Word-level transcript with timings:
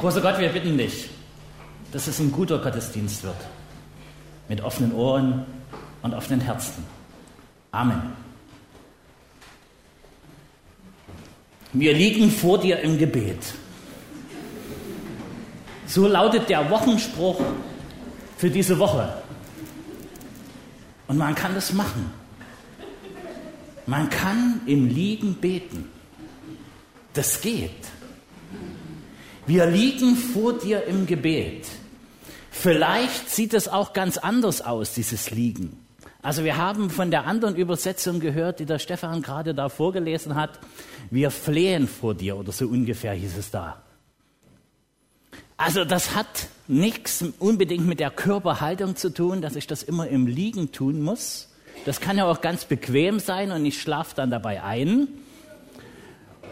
Großer 0.00 0.22
Gott, 0.22 0.38
wir 0.38 0.48
bitten 0.48 0.78
dich, 0.78 1.10
dass 1.92 2.06
es 2.06 2.18
ein 2.20 2.32
guter 2.32 2.58
Gottesdienst 2.58 3.22
wird. 3.22 3.36
Mit 4.48 4.62
offenen 4.62 4.94
Ohren 4.94 5.44
und 6.00 6.14
offenen 6.14 6.40
Herzen. 6.40 6.86
Amen. 7.70 8.00
Wir 11.74 11.92
liegen 11.92 12.30
vor 12.30 12.58
dir 12.58 12.80
im 12.80 12.96
Gebet. 12.96 13.52
So 15.86 16.08
lautet 16.08 16.48
der 16.48 16.70
Wochenspruch 16.70 17.38
für 18.38 18.48
diese 18.48 18.78
Woche. 18.78 19.22
Und 21.08 21.18
man 21.18 21.34
kann 21.34 21.54
das 21.54 21.74
machen. 21.74 22.10
Man 23.84 24.08
kann 24.08 24.62
im 24.64 24.88
Liegen 24.88 25.34
beten. 25.34 25.90
Das 27.12 27.42
geht. 27.42 27.99
Wir 29.50 29.66
liegen 29.66 30.14
vor 30.14 30.52
dir 30.52 30.84
im 30.84 31.06
Gebet. 31.06 31.66
Vielleicht 32.52 33.28
sieht 33.28 33.52
es 33.52 33.66
auch 33.66 33.92
ganz 33.92 34.16
anders 34.16 34.62
aus, 34.62 34.94
dieses 34.94 35.32
Liegen. 35.32 35.76
Also 36.22 36.44
wir 36.44 36.56
haben 36.56 36.88
von 36.88 37.10
der 37.10 37.26
anderen 37.26 37.56
Übersetzung 37.56 38.20
gehört, 38.20 38.60
die 38.60 38.64
der 38.64 38.78
Stefan 38.78 39.22
gerade 39.22 39.52
da 39.52 39.68
vorgelesen 39.68 40.36
hat. 40.36 40.60
Wir 41.10 41.32
flehen 41.32 41.88
vor 41.88 42.14
dir 42.14 42.36
oder 42.36 42.52
so 42.52 42.68
ungefähr 42.68 43.12
hieß 43.12 43.38
es 43.38 43.50
da. 43.50 43.82
Also 45.56 45.84
das 45.84 46.14
hat 46.14 46.46
nichts 46.68 47.24
unbedingt 47.40 47.88
mit 47.88 47.98
der 47.98 48.12
Körperhaltung 48.12 48.94
zu 48.94 49.12
tun, 49.12 49.42
dass 49.42 49.56
ich 49.56 49.66
das 49.66 49.82
immer 49.82 50.06
im 50.06 50.28
Liegen 50.28 50.70
tun 50.70 51.02
muss. 51.02 51.48
Das 51.86 52.00
kann 52.00 52.16
ja 52.16 52.26
auch 52.26 52.40
ganz 52.40 52.66
bequem 52.66 53.18
sein 53.18 53.50
und 53.50 53.66
ich 53.66 53.82
schlafe 53.82 54.14
dann 54.14 54.30
dabei 54.30 54.62
ein. 54.62 55.08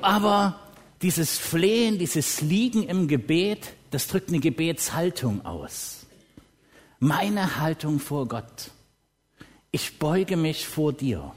Aber 0.00 0.58
dieses 1.02 1.38
Flehen, 1.38 1.98
dieses 1.98 2.40
Liegen 2.40 2.82
im 2.82 3.08
Gebet, 3.08 3.72
das 3.90 4.08
drückt 4.08 4.28
eine 4.28 4.40
Gebetshaltung 4.40 5.44
aus. 5.44 6.06
Meine 6.98 7.60
Haltung 7.60 8.00
vor 8.00 8.26
Gott. 8.26 8.70
Ich 9.70 9.98
beuge 9.98 10.36
mich 10.36 10.66
vor 10.66 10.92
dir. 10.92 11.32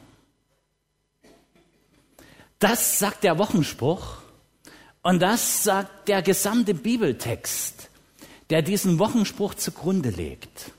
Das 2.60 3.00
sagt 3.00 3.24
der 3.24 3.38
Wochenspruch 3.38 4.18
und 5.02 5.22
das 5.22 5.64
sagt 5.64 6.08
der 6.08 6.22
gesamte 6.22 6.74
Bibeltext, 6.74 7.90
der 8.50 8.62
diesen 8.62 9.00
Wochenspruch 9.00 9.56
zugrunde 9.56 10.10
legt. 10.10 10.72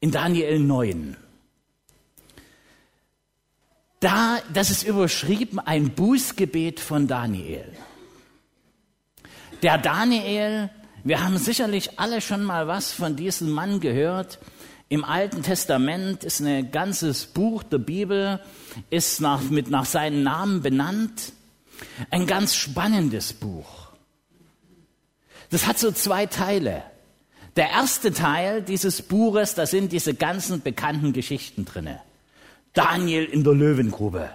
In 0.00 0.10
Daniel 0.10 0.58
9. 0.58 1.16
Da, 4.04 4.42
das 4.52 4.70
ist 4.70 4.82
überschrieben 4.82 5.58
ein 5.58 5.94
Bußgebet 5.94 6.78
von 6.78 7.06
Daniel. 7.06 7.64
Der 9.62 9.78
Daniel, 9.78 10.68
wir 11.04 11.24
haben 11.24 11.38
sicherlich 11.38 11.98
alle 11.98 12.20
schon 12.20 12.44
mal 12.44 12.68
was 12.68 12.92
von 12.92 13.16
diesem 13.16 13.50
Mann 13.50 13.80
gehört. 13.80 14.40
Im 14.90 15.06
Alten 15.06 15.42
Testament 15.42 16.22
ist 16.22 16.42
ein 16.42 16.70
ganzes 16.70 17.24
Buch 17.24 17.62
der 17.62 17.78
Bibel, 17.78 18.40
ist 18.90 19.22
nach, 19.22 19.40
mit, 19.40 19.70
nach 19.70 19.86
seinem 19.86 20.22
Namen 20.22 20.60
benannt. 20.60 21.32
Ein 22.10 22.26
ganz 22.26 22.54
spannendes 22.54 23.32
Buch. 23.32 23.88
Das 25.48 25.66
hat 25.66 25.78
so 25.78 25.90
zwei 25.92 26.26
Teile. 26.26 26.82
Der 27.56 27.70
erste 27.70 28.12
Teil 28.12 28.60
dieses 28.60 29.00
Buches, 29.00 29.54
da 29.54 29.64
sind 29.64 29.92
diese 29.92 30.12
ganzen 30.12 30.60
bekannten 30.60 31.14
Geschichten 31.14 31.64
drinne. 31.64 32.02
Daniel 32.74 33.24
in 33.24 33.44
der 33.44 33.54
Löwengrube, 33.54 34.30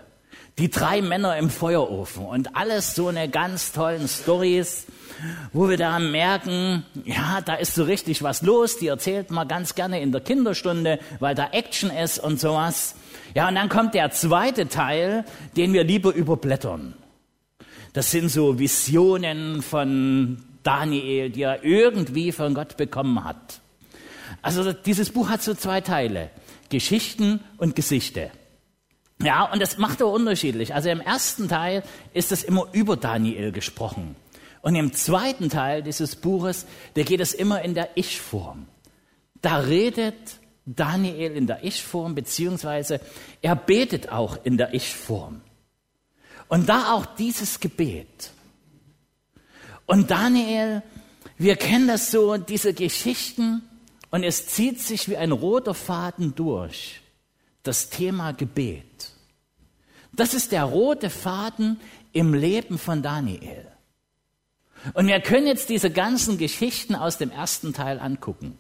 die 0.58 0.70
drei 0.70 1.02
Männer 1.02 1.36
im 1.38 1.50
Feuerofen 1.50 2.26
und 2.26 2.56
alles 2.56 2.96
so 2.96 3.10
eine 3.10 3.28
ganz 3.28 3.74
tollen 3.74 4.08
Stories, 4.08 4.86
wo 5.52 5.68
wir 5.68 5.76
da 5.76 6.00
merken, 6.00 6.86
ja, 7.04 7.42
da 7.44 7.56
ist 7.56 7.76
so 7.76 7.84
richtig 7.84 8.24
was 8.24 8.42
los. 8.42 8.78
Die 8.78 8.88
erzählt 8.88 9.30
man 9.30 9.46
ganz 9.50 9.76
gerne 9.76 10.02
in 10.02 10.14
der 10.14 10.22
Kinderstunde, 10.22 11.00
weil 11.20 11.36
da 11.36 11.50
Action 11.52 11.92
ist 11.92 12.18
und 12.18 12.40
sowas. 12.40 12.96
Ja, 13.36 13.50
und 13.50 13.56
dann 13.56 13.68
kommt 13.68 13.94
der 13.94 14.12
zweite 14.12 14.70
Teil, 14.70 15.26
den 15.58 15.74
wir 15.74 15.84
lieber 15.84 16.14
überblättern. 16.14 16.94
Das 17.92 18.10
sind 18.12 18.30
so 18.30 18.58
Visionen 18.58 19.62
von 19.62 20.42
Daniel, 20.64 21.30
die 21.30 21.42
er 21.42 21.66
irgendwie 21.66 22.32
von 22.32 22.54
Gott 22.54 22.78
bekommen 22.78 23.22
hat. 23.26 23.60
Also 24.42 24.72
dieses 24.72 25.10
Buch 25.10 25.28
hat 25.28 25.42
so 25.42 25.54
zwei 25.54 25.82
Teile. 25.82 26.30
Geschichten 26.70 27.42
und 27.58 27.76
Gesichte. 27.76 28.32
Ja, 29.22 29.52
und 29.52 29.62
das 29.62 29.78
macht 29.78 30.00
er 30.00 30.08
unterschiedlich. 30.08 30.74
Also 30.74 30.90
im 30.90 31.02
ersten 31.02 31.50
Teil 31.50 31.84
ist 32.14 32.32
es 32.32 32.44
immer 32.44 32.68
über 32.72 32.96
Daniel 32.96 33.52
gesprochen. 33.52 34.16
Und 34.62 34.76
im 34.76 34.94
zweiten 34.94 35.50
Teil 35.50 35.84
dieses 35.84 36.16
Buches, 36.16 36.66
da 36.94 37.04
geht 37.04 37.20
es 37.20 37.34
immer 37.34 37.62
in 37.62 37.74
der 37.74 37.90
Ich-Form. 37.96 38.68
Da 39.42 39.58
redet 39.58 40.40
Daniel 40.66 41.32
in 41.32 41.48
der 41.48 41.64
Ich-Form, 41.64 42.16
beziehungsweise 42.16 43.02
er 43.42 43.56
betet 43.56 44.12
auch 44.12 44.38
in 44.44 44.58
der 44.58 44.74
Ich-Form. 44.74 45.42
Und 46.48 46.68
da 46.70 46.94
auch 46.94 47.06
dieses 47.06 47.60
Gebet. 47.60 48.32
Und 49.86 50.12
Daniel, 50.12 50.84
wir 51.38 51.56
kennen 51.56 51.88
das 51.88 52.12
so, 52.12 52.38
diese 52.38 52.74
Geschichten, 52.74 53.64
und 54.12 54.24
es 54.24 54.48
zieht 54.48 54.80
sich 54.80 55.10
wie 55.10 55.18
ein 55.18 55.32
roter 55.32 55.74
Faden 55.74 56.36
durch 56.36 57.02
das 57.64 57.90
Thema 57.90 58.32
Gebet. 58.32 59.12
Das 60.14 60.34
ist 60.34 60.52
der 60.52 60.64
rote 60.64 61.10
Faden 61.10 61.80
im 62.14 62.34
Leben 62.34 62.78
von 62.78 63.02
Daniel. 63.02 63.68
Und 64.94 65.08
wir 65.08 65.20
können 65.20 65.48
jetzt 65.48 65.70
diese 65.70 65.92
ganzen 65.92 66.38
Geschichten 66.38 66.96
aus 66.96 67.18
dem 67.18 67.32
ersten 67.32 67.74
Teil 67.74 68.00
angucken. 68.00 68.58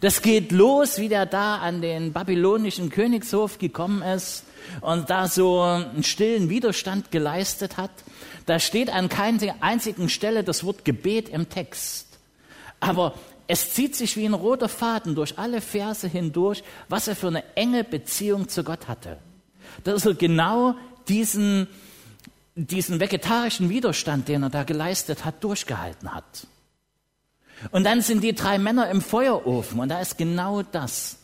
Das 0.00 0.22
geht 0.22 0.50
los, 0.50 0.98
wie 0.98 1.08
der 1.08 1.26
da 1.26 1.58
an 1.58 1.82
den 1.82 2.12
babylonischen 2.12 2.88
Königshof 2.88 3.58
gekommen 3.58 4.02
ist 4.02 4.44
und 4.80 5.10
da 5.10 5.28
so 5.28 5.60
einen 5.60 6.02
stillen 6.02 6.48
Widerstand 6.48 7.10
geleistet 7.10 7.76
hat. 7.76 7.90
Da 8.46 8.58
steht 8.58 8.90
an 8.90 9.08
keiner 9.08 9.56
einzigen 9.60 10.08
Stelle 10.08 10.42
das 10.42 10.64
Wort 10.64 10.84
Gebet 10.84 11.28
im 11.28 11.48
Text. 11.48 12.18
Aber 12.80 13.14
es 13.46 13.74
zieht 13.74 13.94
sich 13.94 14.16
wie 14.16 14.24
ein 14.24 14.34
roter 14.34 14.68
Faden 14.68 15.14
durch 15.14 15.38
alle 15.38 15.60
Verse 15.60 16.06
hindurch, 16.08 16.62
was 16.88 17.08
er 17.08 17.16
für 17.16 17.28
eine 17.28 17.44
enge 17.56 17.84
Beziehung 17.84 18.48
zu 18.48 18.64
Gott 18.64 18.88
hatte. 18.88 19.18
Dass 19.82 20.06
er 20.06 20.14
genau 20.14 20.76
diesen, 21.08 21.66
diesen 22.54 23.00
vegetarischen 23.00 23.68
Widerstand, 23.68 24.28
den 24.28 24.44
er 24.44 24.50
da 24.50 24.62
geleistet 24.62 25.24
hat, 25.24 25.44
durchgehalten 25.44 26.14
hat. 26.14 26.46
Und 27.70 27.84
dann 27.84 28.00
sind 28.00 28.22
die 28.22 28.34
drei 28.34 28.58
Männer 28.58 28.90
im 28.90 29.00
Feuerofen 29.00 29.80
und 29.80 29.88
da 29.88 30.00
ist 30.00 30.18
genau 30.18 30.62
das. 30.62 31.18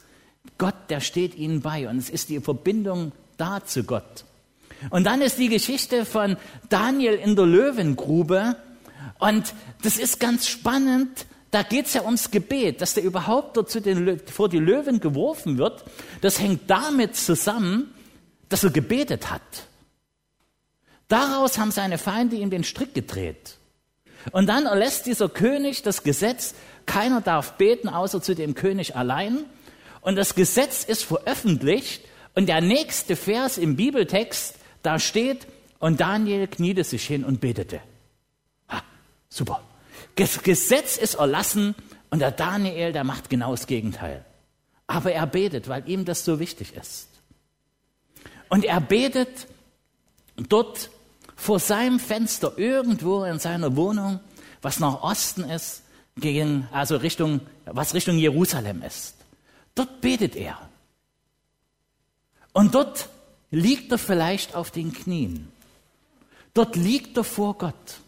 Gott, 0.58 0.74
der 0.88 1.00
steht 1.00 1.34
ihnen 1.34 1.60
bei 1.60 1.88
und 1.88 1.98
es 1.98 2.10
ist 2.10 2.28
die 2.28 2.40
Verbindung 2.40 3.12
da 3.36 3.64
zu 3.64 3.84
Gott. 3.84 4.24
Und 4.90 5.04
dann 5.04 5.20
ist 5.20 5.38
die 5.38 5.48
Geschichte 5.48 6.04
von 6.04 6.36
Daniel 6.68 7.14
in 7.14 7.36
der 7.36 7.46
Löwengrube 7.46 8.56
und 9.18 9.54
das 9.82 9.98
ist 9.98 10.20
ganz 10.20 10.48
spannend, 10.48 11.26
da 11.50 11.62
geht 11.62 11.86
es 11.86 11.94
ja 11.94 12.02
ums 12.02 12.30
Gebet, 12.30 12.80
dass 12.80 12.94
der 12.94 13.02
überhaupt 13.02 13.56
dort 13.56 13.74
den, 13.84 14.20
vor 14.26 14.48
die 14.48 14.58
Löwen 14.58 15.00
geworfen 15.00 15.58
wird. 15.58 15.84
Das 16.20 16.40
hängt 16.40 16.70
damit 16.70 17.16
zusammen, 17.16 17.92
dass 18.48 18.62
er 18.62 18.70
gebetet 18.70 19.30
hat. 19.30 19.42
Daraus 21.08 21.58
haben 21.58 21.72
seine 21.72 21.98
Feinde 21.98 22.36
ihm 22.36 22.50
den 22.50 22.62
Strick 22.62 22.94
gedreht. 22.94 23.56
Und 24.32 24.46
dann 24.46 24.66
erlässt 24.66 25.06
dieser 25.06 25.28
König 25.28 25.82
das 25.82 26.02
Gesetz, 26.04 26.54
keiner 26.86 27.20
darf 27.20 27.54
beten 27.54 27.88
außer 27.88 28.22
zu 28.22 28.34
dem 28.34 28.54
König 28.54 28.94
allein. 28.94 29.44
Und 30.02 30.16
das 30.16 30.34
Gesetz 30.34 30.84
ist 30.84 31.04
veröffentlicht 31.04 32.04
und 32.34 32.48
der 32.48 32.60
nächste 32.60 33.16
Vers 33.16 33.58
im 33.58 33.76
Bibeltext, 33.76 34.54
da 34.82 34.98
steht, 34.98 35.46
und 35.78 36.00
Daniel 36.00 36.46
kniete 36.46 36.84
sich 36.84 37.06
hin 37.06 37.24
und 37.24 37.40
betete. 37.40 37.80
Ha, 38.68 38.82
super. 39.28 39.62
Das 40.20 40.42
Gesetz 40.42 40.98
ist 40.98 41.14
erlassen 41.14 41.74
und 42.10 42.18
der 42.18 42.30
Daniel, 42.30 42.92
der 42.92 43.04
macht 43.04 43.30
genau 43.30 43.52
das 43.52 43.66
Gegenteil. 43.66 44.22
Aber 44.86 45.12
er 45.12 45.26
betet, 45.26 45.66
weil 45.66 45.88
ihm 45.88 46.04
das 46.04 46.26
so 46.26 46.38
wichtig 46.38 46.74
ist. 46.74 47.08
Und 48.50 48.66
er 48.66 48.82
betet 48.82 49.46
dort 50.36 50.90
vor 51.36 51.58
seinem 51.58 51.98
Fenster 51.98 52.52
irgendwo 52.58 53.24
in 53.24 53.38
seiner 53.38 53.76
Wohnung, 53.76 54.20
was 54.60 54.78
nach 54.78 55.02
Osten 55.02 55.42
ist, 55.44 55.84
gegen, 56.16 56.68
also 56.70 56.96
Richtung, 56.96 57.40
was 57.64 57.94
Richtung 57.94 58.18
Jerusalem 58.18 58.82
ist. 58.82 59.14
Dort 59.74 60.02
betet 60.02 60.36
er. 60.36 60.68
Und 62.52 62.74
dort 62.74 63.08
liegt 63.50 63.90
er 63.90 63.96
vielleicht 63.96 64.54
auf 64.54 64.70
den 64.70 64.92
Knien. 64.92 65.50
Dort 66.52 66.76
liegt 66.76 67.16
er 67.16 67.24
vor 67.24 67.56
Gott. 67.56 68.00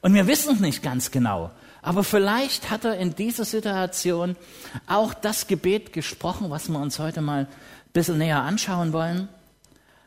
Und 0.00 0.14
wir 0.14 0.26
wissen 0.26 0.54
es 0.54 0.60
nicht 0.60 0.82
ganz 0.82 1.10
genau. 1.10 1.50
Aber 1.82 2.04
vielleicht 2.04 2.70
hat 2.70 2.84
er 2.84 2.98
in 2.98 3.14
dieser 3.14 3.44
Situation 3.44 4.36
auch 4.86 5.14
das 5.14 5.46
Gebet 5.46 5.92
gesprochen, 5.92 6.50
was 6.50 6.68
wir 6.68 6.78
uns 6.78 6.98
heute 6.98 7.20
mal 7.20 7.46
ein 7.46 7.92
bisschen 7.92 8.18
näher 8.18 8.42
anschauen 8.42 8.92
wollen. 8.92 9.28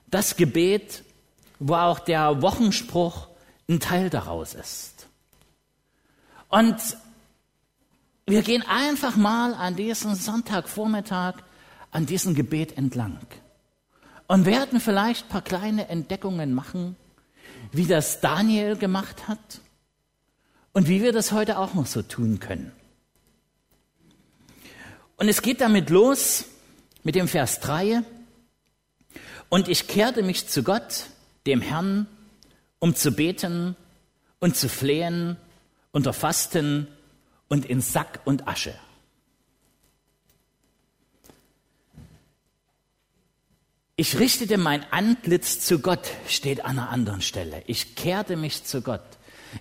Das 0.10 0.36
Gebet, 0.36 1.04
wo 1.60 1.76
auch 1.76 2.00
der 2.00 2.42
Wochenspruch 2.42 3.28
ein 3.70 3.80
Teil 3.80 4.10
daraus 4.10 4.54
ist. 4.54 5.08
Und 6.50 6.76
wir 8.26 8.42
gehen 8.44 8.64
einfach 8.68 9.16
mal 9.16 9.54
an 9.54 9.76
diesem 9.76 10.16
Sonntagvormittag 10.16 11.36
an 11.92 12.06
diesem 12.06 12.36
Gebet 12.36 12.78
entlang 12.78 13.20
und 14.28 14.46
werden 14.46 14.80
vielleicht 14.80 15.26
ein 15.26 15.30
paar 15.30 15.42
kleine 15.42 15.90
Entdeckungen 15.90 16.54
machen, 16.54 16.96
wie 17.72 17.86
das 17.86 18.22
Daniel 18.22 18.78
gemacht 18.78 19.28
hat 19.28 19.62
und 20.74 20.88
wie 20.88 21.02
wir 21.02 21.12
das 21.12 21.32
heute 21.32 21.58
auch 21.58 21.74
noch 21.74 21.86
so 21.86 22.02
tun 22.02 22.40
können. 22.40 22.72
Und 25.18 25.28
es 25.28 25.42
geht 25.42 25.62
damit 25.62 25.90
los 25.90 26.46
mit 27.04 27.16
dem 27.16 27.28
Vers 27.28 27.60
3. 27.60 28.04
Und 29.50 29.68
ich 29.68 29.88
kehrte 29.88 30.24
mich 30.24 30.48
zu 30.48 30.64
Gott, 30.64 31.08
dem 31.46 31.62
Herrn, 31.62 32.08
um 32.80 32.96
zu 32.96 33.12
beten 33.12 33.76
und 34.40 34.56
zu 34.56 34.70
flehen 34.70 35.38
unter 35.92 36.14
Fasten 36.14 36.88
und 37.50 37.66
in 37.66 37.82
Sack 37.82 38.22
und 38.26 38.48
Asche. 38.48 38.74
Ich 43.98 44.18
richtete 44.18 44.58
mein 44.58 44.84
Antlitz 44.92 45.60
zu 45.60 45.80
Gott, 45.80 46.08
steht 46.28 46.66
an 46.66 46.80
einer 46.80 46.90
anderen 46.90 47.22
Stelle. 47.22 47.62
Ich 47.68 47.96
kehrte 47.96 48.36
mich 48.36 48.64
zu 48.64 48.82
Gott. 48.82 49.04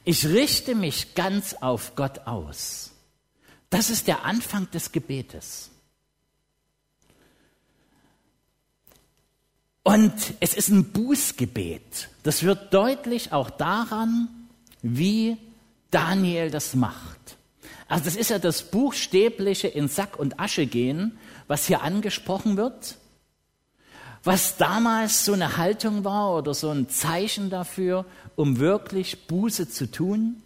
Ich 0.04 0.26
richte 0.26 0.74
mich 0.74 1.14
ganz 1.14 1.54
auf 1.54 1.94
Gott 1.96 2.26
aus. 2.26 2.92
Das 3.70 3.90
ist 3.90 4.06
der 4.08 4.24
Anfang 4.24 4.70
des 4.70 4.92
Gebetes. 4.92 5.70
Und 9.82 10.12
es 10.40 10.54
ist 10.54 10.68
ein 10.68 10.92
Bußgebet. 10.92 12.08
Das 12.22 12.42
wird 12.42 12.72
deutlich 12.74 13.32
auch 13.32 13.50
daran, 13.50 14.28
wie 14.82 15.36
Daniel 15.90 16.50
das 16.50 16.74
macht. 16.74 17.36
Also 17.88 18.04
das 18.04 18.16
ist 18.16 18.30
ja 18.30 18.38
das 18.38 18.62
buchstäbliche 18.62 19.66
in 19.66 19.88
Sack 19.88 20.18
und 20.18 20.38
Asche 20.38 20.66
gehen, 20.66 21.18
was 21.48 21.66
hier 21.66 21.82
angesprochen 21.82 22.56
wird, 22.56 22.96
was 24.22 24.56
damals 24.56 25.24
so 25.24 25.32
eine 25.32 25.56
Haltung 25.56 26.04
war 26.04 26.34
oder 26.34 26.52
so 26.54 26.70
ein 26.70 26.88
Zeichen 26.88 27.50
dafür, 27.50 28.04
um 28.36 28.58
wirklich 28.58 29.26
Buße 29.26 29.68
zu 29.68 29.90
tun. 29.90 30.42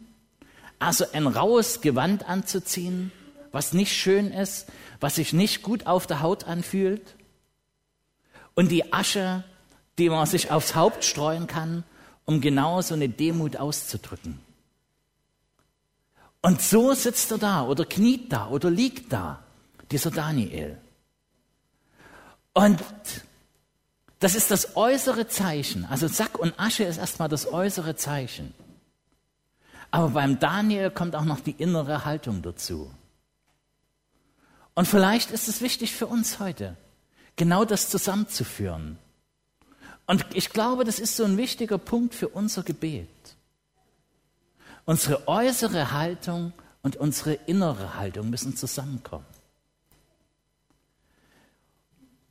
Also 0.78 1.06
ein 1.12 1.26
raues 1.26 1.80
Gewand 1.80 2.28
anzuziehen, 2.28 3.10
was 3.52 3.72
nicht 3.72 3.92
schön 3.92 4.30
ist, 4.30 4.68
was 5.00 5.16
sich 5.16 5.32
nicht 5.32 5.62
gut 5.62 5.86
auf 5.86 6.06
der 6.06 6.20
Haut 6.20 6.44
anfühlt. 6.44 7.16
Und 8.54 8.70
die 8.70 8.92
Asche, 8.92 9.44
die 9.98 10.08
man 10.08 10.26
sich 10.26 10.50
aufs 10.50 10.74
Haupt 10.74 11.04
streuen 11.04 11.46
kann, 11.46 11.84
um 12.24 12.40
genau 12.40 12.80
so 12.80 12.94
eine 12.94 13.08
Demut 13.08 13.56
auszudrücken. 13.56 14.38
Und 16.42 16.60
so 16.60 16.92
sitzt 16.92 17.30
er 17.30 17.38
da 17.38 17.66
oder 17.66 17.84
kniet 17.84 18.32
da 18.32 18.48
oder 18.48 18.70
liegt 18.70 19.12
da, 19.12 19.42
dieser 19.90 20.10
Daniel. 20.10 20.78
Und 22.52 22.80
das 24.24 24.34
ist 24.34 24.50
das 24.50 24.74
äußere 24.74 25.28
Zeichen. 25.28 25.84
Also 25.84 26.08
Sack 26.08 26.38
und 26.38 26.58
Asche 26.58 26.84
ist 26.84 26.96
erstmal 26.96 27.28
das 27.28 27.46
äußere 27.52 27.94
Zeichen. 27.94 28.54
Aber 29.90 30.08
beim 30.08 30.38
Daniel 30.38 30.90
kommt 30.90 31.14
auch 31.14 31.26
noch 31.26 31.40
die 31.40 31.50
innere 31.50 32.06
Haltung 32.06 32.40
dazu. 32.40 32.90
Und 34.72 34.88
vielleicht 34.88 35.30
ist 35.30 35.46
es 35.48 35.60
wichtig 35.60 35.92
für 35.92 36.06
uns 36.06 36.40
heute, 36.40 36.74
genau 37.36 37.66
das 37.66 37.90
zusammenzuführen. 37.90 38.96
Und 40.06 40.24
ich 40.32 40.48
glaube, 40.48 40.84
das 40.84 41.00
ist 41.00 41.16
so 41.16 41.24
ein 41.24 41.36
wichtiger 41.36 41.76
Punkt 41.76 42.14
für 42.14 42.28
unser 42.28 42.62
Gebet. 42.62 43.10
Unsere 44.86 45.28
äußere 45.28 45.92
Haltung 45.92 46.54
und 46.80 46.96
unsere 46.96 47.34
innere 47.34 47.96
Haltung 47.96 48.30
müssen 48.30 48.56
zusammenkommen. 48.56 49.26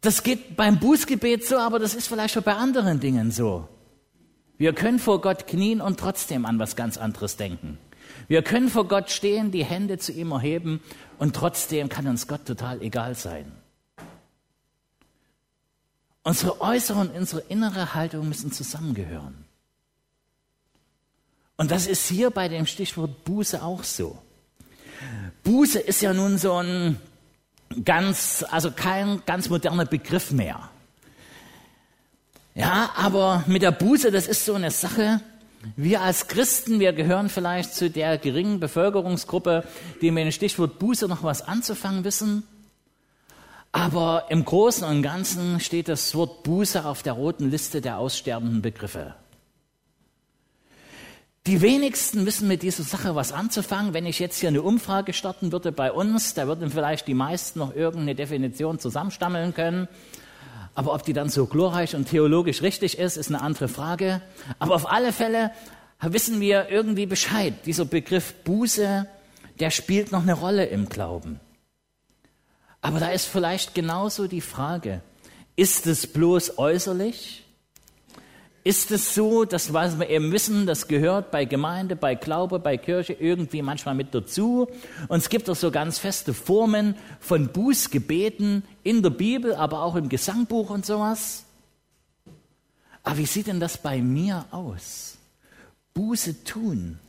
Das 0.03 0.21
geht 0.21 0.57
beim 0.57 0.79
Bußgebet 0.79 1.47
so, 1.47 1.57
aber 1.57 1.79
das 1.79 1.95
ist 1.95 2.07
vielleicht 2.07 2.37
auch 2.37 2.43
bei 2.43 2.55
anderen 2.55 2.99
Dingen 2.99 3.31
so. 3.31 3.69
Wir 4.57 4.73
können 4.73 4.99
vor 4.99 5.21
Gott 5.21 5.47
knien 5.47 5.79
und 5.79 5.97
trotzdem 5.97 6.45
an 6.45 6.59
was 6.59 6.75
ganz 6.75 6.97
anderes 6.97 7.37
denken. 7.37 7.77
Wir 8.27 8.43
können 8.43 8.67
vor 8.67 8.85
Gott 8.85 9.11
stehen, 9.11 9.51
die 9.51 9.63
Hände 9.63 9.97
zu 9.97 10.11
ihm 10.11 10.31
erheben 10.31 10.81
und 11.19 11.37
trotzdem 11.37 11.87
kann 11.87 12.05
uns 12.05 12.27
Gott 12.27 12.45
total 12.45 12.81
egal 12.81 13.15
sein. 13.15 13.49
Unsere 16.23 16.59
äußere 16.59 16.99
und 16.99 17.15
unsere 17.15 17.41
innere 17.47 17.93
Haltung 17.93 18.27
müssen 18.27 18.51
zusammengehören. 18.51 19.45
Und 21.55 21.71
das 21.71 21.87
ist 21.87 22.09
hier 22.09 22.29
bei 22.29 22.49
dem 22.49 22.65
Stichwort 22.65 23.23
Buße 23.23 23.63
auch 23.63 23.85
so. 23.85 24.21
Buße 25.43 25.79
ist 25.79 26.01
ja 26.01 26.13
nun 26.13 26.37
so 26.37 26.55
ein 26.55 26.99
ganz, 27.83 28.45
also 28.49 28.71
kein 28.71 29.21
ganz 29.25 29.49
moderner 29.49 29.85
Begriff 29.85 30.31
mehr. 30.31 30.69
Ja, 32.55 32.91
aber 32.95 33.43
mit 33.47 33.61
der 33.61 33.71
Buße, 33.71 34.11
das 34.11 34.27
ist 34.27 34.45
so 34.45 34.53
eine 34.53 34.69
Sache, 34.69 35.21
wir 35.75 36.01
als 36.01 36.27
Christen, 36.27 36.79
wir 36.79 36.93
gehören 36.93 37.29
vielleicht 37.29 37.73
zu 37.73 37.89
der 37.89 38.17
geringen 38.17 38.59
Bevölkerungsgruppe, 38.59 39.63
die 40.01 40.11
mit 40.11 40.25
dem 40.25 40.31
Stichwort 40.31 40.77
Buße 40.77 41.07
noch 41.07 41.23
was 41.23 41.41
anzufangen 41.41 42.03
wissen. 42.03 42.43
Aber 43.71 44.25
im 44.29 44.45
Großen 44.45 44.87
und 44.87 45.01
Ganzen 45.01 45.59
steht 45.59 45.87
das 45.87 46.13
Wort 46.13 46.43
Buße 46.43 46.85
auf 46.85 47.01
der 47.01 47.13
roten 47.13 47.49
Liste 47.49 47.81
der 47.81 47.97
aussterbenden 47.97 48.61
Begriffe. 48.61 49.15
Die 51.45 51.61
wenigsten 51.61 52.25
wissen 52.25 52.47
mit 52.47 52.63
dieser 52.63 52.83
Sache 52.83 53.15
was 53.15 53.33
anzufangen. 53.33 53.93
Wenn 53.93 54.05
ich 54.05 54.19
jetzt 54.19 54.39
hier 54.39 54.47
eine 54.47 54.61
Umfrage 54.61 55.11
starten 55.11 55.51
würde 55.51 55.73
bei 55.73 55.91
uns, 55.91 56.33
da 56.33 56.47
würden 56.47 56.71
vielleicht 56.71 57.05
die 57.05 57.13
meisten 57.13 57.59
noch 57.59 57.75
irgendeine 57.75 58.15
Definition 58.15 58.79
zusammenstammeln 58.79 59.53
können. 59.53 59.89
Aber 60.73 60.93
ob 60.93 61.03
die 61.03 61.11
dann 61.11 61.27
so 61.27 61.45
glorreich 61.45 61.97
und 61.97 62.07
theologisch 62.07 62.61
richtig 62.61 62.97
ist, 62.97 63.17
ist 63.17 63.27
eine 63.27 63.41
andere 63.41 63.67
Frage. 63.67 64.21
Aber 64.57 64.73
auf 64.73 64.89
alle 64.89 65.11
Fälle 65.11 65.51
wissen 65.99 66.39
wir 66.39 66.69
irgendwie 66.69 67.05
Bescheid. 67.05 67.53
Dieser 67.65 67.83
Begriff 67.83 68.33
Buße, 68.45 69.05
der 69.59 69.69
spielt 69.69 70.13
noch 70.13 70.21
eine 70.21 70.35
Rolle 70.35 70.67
im 70.67 70.87
Glauben. 70.87 71.41
Aber 72.79 73.01
da 73.01 73.09
ist 73.09 73.25
vielleicht 73.25 73.75
genauso 73.75 74.27
die 74.27 74.41
Frage, 74.41 75.01
ist 75.57 75.87
es 75.87 76.07
bloß 76.07 76.57
äußerlich? 76.57 77.42
Ist 78.65 78.91
es 78.91 79.13
so, 79.13 79.43
dass 79.43 79.73
was 79.73 79.99
wir 79.99 80.09
eben 80.09 80.31
wissen, 80.31 80.65
das 80.65 80.87
gehört 80.87 81.31
bei 81.31 81.43
Gemeinde, 81.43 81.97
bei 81.97 82.15
Glaube, 82.15 82.59
bei 82.59 82.77
Kirche 82.77 83.11
irgendwie 83.11 83.61
manchmal 83.61 83.93
mit 83.93 84.15
dazu? 84.15 84.69
Und 85.09 85.17
es 85.17 85.27
gibt 85.27 85.49
auch 85.49 85.55
so 85.55 85.69
ganz 85.69 85.99
feste 85.99 86.33
Formen 86.33 86.95
von 87.19 87.49
Bußgebeten 87.49 88.63
in 88.83 89.03
der 89.03 89.09
Bibel, 89.09 89.53
aber 89.53 89.83
auch 89.83 89.95
im 89.95 90.07
Gesangbuch 90.07 90.69
und 90.69 90.85
sowas. 90.85 91.43
Aber 93.03 93.17
wie 93.17 93.25
sieht 93.25 93.47
denn 93.47 93.59
das 93.59 93.77
bei 93.77 94.01
mir 94.01 94.45
aus? 94.51 95.17
Buße 95.93 96.45
tun. 96.45 96.99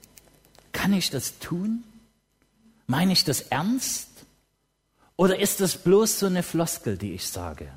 Kann 0.72 0.92
ich 0.92 1.10
das 1.10 1.38
tun? 1.38 1.84
Meine 2.88 3.12
ich 3.12 3.22
das 3.22 3.42
ernst? 3.42 4.08
Oder 5.16 5.38
ist 5.38 5.60
das 5.60 5.76
bloß 5.76 6.18
so 6.18 6.26
eine 6.26 6.42
Floskel, 6.42 6.98
die 6.98 7.12
ich 7.12 7.28
sage? 7.28 7.68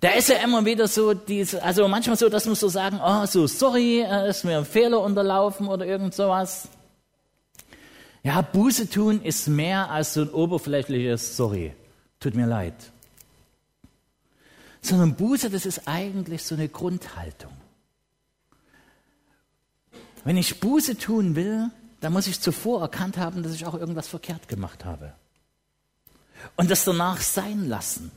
Da 0.00 0.10
ist 0.10 0.28
ja 0.28 0.36
immer 0.36 0.64
wieder 0.64 0.86
so, 0.86 1.12
diese, 1.12 1.62
also 1.62 1.88
manchmal 1.88 2.16
so, 2.16 2.28
dass 2.28 2.46
man 2.46 2.54
so 2.54 2.68
sagen, 2.68 3.00
oh, 3.02 3.26
so 3.26 3.48
sorry, 3.48 4.00
äh, 4.00 4.30
ist 4.30 4.44
mir 4.44 4.58
ein 4.58 4.64
Fehler 4.64 5.00
unterlaufen 5.00 5.66
oder 5.66 5.84
irgend 5.84 6.14
sowas. 6.14 6.68
Ja, 8.22 8.42
Buße 8.42 8.88
tun 8.88 9.22
ist 9.22 9.48
mehr 9.48 9.90
als 9.90 10.14
so 10.14 10.22
ein 10.22 10.30
oberflächliches 10.30 11.36
Sorry, 11.36 11.74
tut 12.20 12.34
mir 12.34 12.46
leid. 12.46 12.74
Sondern 14.82 15.16
Buße, 15.16 15.50
das 15.50 15.66
ist 15.66 15.88
eigentlich 15.88 16.44
so 16.44 16.54
eine 16.54 16.68
Grundhaltung. 16.68 17.52
Wenn 20.24 20.36
ich 20.36 20.60
Buße 20.60 20.96
tun 20.98 21.34
will, 21.34 21.70
dann 22.00 22.12
muss 22.12 22.28
ich 22.28 22.40
zuvor 22.40 22.82
erkannt 22.82 23.16
haben, 23.16 23.42
dass 23.42 23.54
ich 23.54 23.66
auch 23.66 23.74
irgendwas 23.74 24.06
verkehrt 24.06 24.46
gemacht 24.46 24.84
habe. 24.84 25.14
Und 26.54 26.70
das 26.70 26.84
danach 26.84 27.20
sein 27.20 27.68
lassen. 27.68 28.12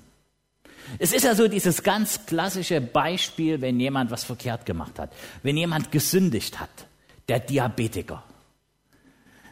Es 1.00 1.14
ist 1.14 1.24
ja 1.24 1.36
so 1.36 1.48
dieses 1.48 1.84
ganz 1.84 2.26
klassische 2.26 2.82
Beispiel, 2.82 3.62
wenn 3.62 3.80
jemand 3.80 4.12
was 4.12 4.24
verkehrt 4.24 4.66
gemacht 4.66 5.00
hat. 5.00 5.12
Wenn 5.44 5.58
jemand 5.58 5.92
gesündigt 5.92 6.60
hat. 6.60 6.70
Der 7.28 7.40
Diabetiker. 7.40 8.24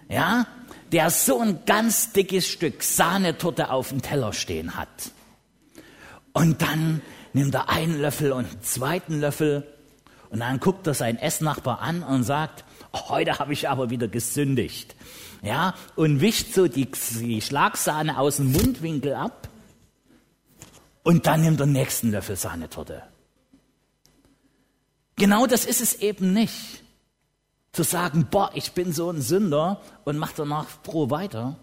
Ja, 0.09 0.47
der 0.91 1.09
so 1.11 1.39
ein 1.39 1.59
ganz 1.65 2.11
dickes 2.13 2.47
Stück 2.47 2.81
Sahnetorte 2.83 3.69
auf 3.69 3.89
dem 3.89 4.01
Teller 4.01 4.33
stehen 4.33 4.75
hat. 4.75 5.11
Und 6.33 6.61
dann 6.61 7.01
nimmt 7.33 7.53
er 7.53 7.69
einen 7.69 7.99
Löffel 8.01 8.31
und 8.31 8.45
einen 8.45 8.61
zweiten 8.63 9.19
Löffel 9.19 9.67
und 10.29 10.39
dann 10.39 10.59
guckt 10.59 10.87
er 10.87 10.93
seinen 10.93 11.17
Essnachbar 11.17 11.81
an 11.81 12.03
und 12.03 12.23
sagt, 12.23 12.63
heute 12.93 13.39
habe 13.39 13.53
ich 13.53 13.69
aber 13.69 13.89
wieder 13.89 14.07
gesündigt. 14.07 14.95
Ja, 15.41 15.73
und 15.95 16.21
wischt 16.21 16.53
so 16.53 16.67
die, 16.67 16.89
die 17.19 17.41
Schlagsahne 17.41 18.17
aus 18.17 18.37
dem 18.37 18.51
Mundwinkel 18.51 19.13
ab. 19.13 19.47
Und 21.09 21.25
dann 21.25 21.41
nimmt 21.41 21.59
er 21.59 21.65
den 21.65 21.71
nächsten 21.71 22.11
Löffel 22.11 22.35
Sahnetorte. 22.35 23.01
Genau 25.15 25.47
das 25.47 25.65
ist 25.65 25.81
es 25.81 25.95
eben 25.95 26.33
nicht. 26.33 26.83
zu 27.71 27.81
sagen, 27.81 28.27
boah, 28.29 28.51
ich 28.53 28.73
bin 28.73 28.93
so 28.93 29.09
ein 29.09 29.19
Sünder 29.19 29.81
und 30.03 30.19
mach 30.19 30.33
danach 30.33 30.67
froh 30.83 31.09
weiter. 31.09 31.57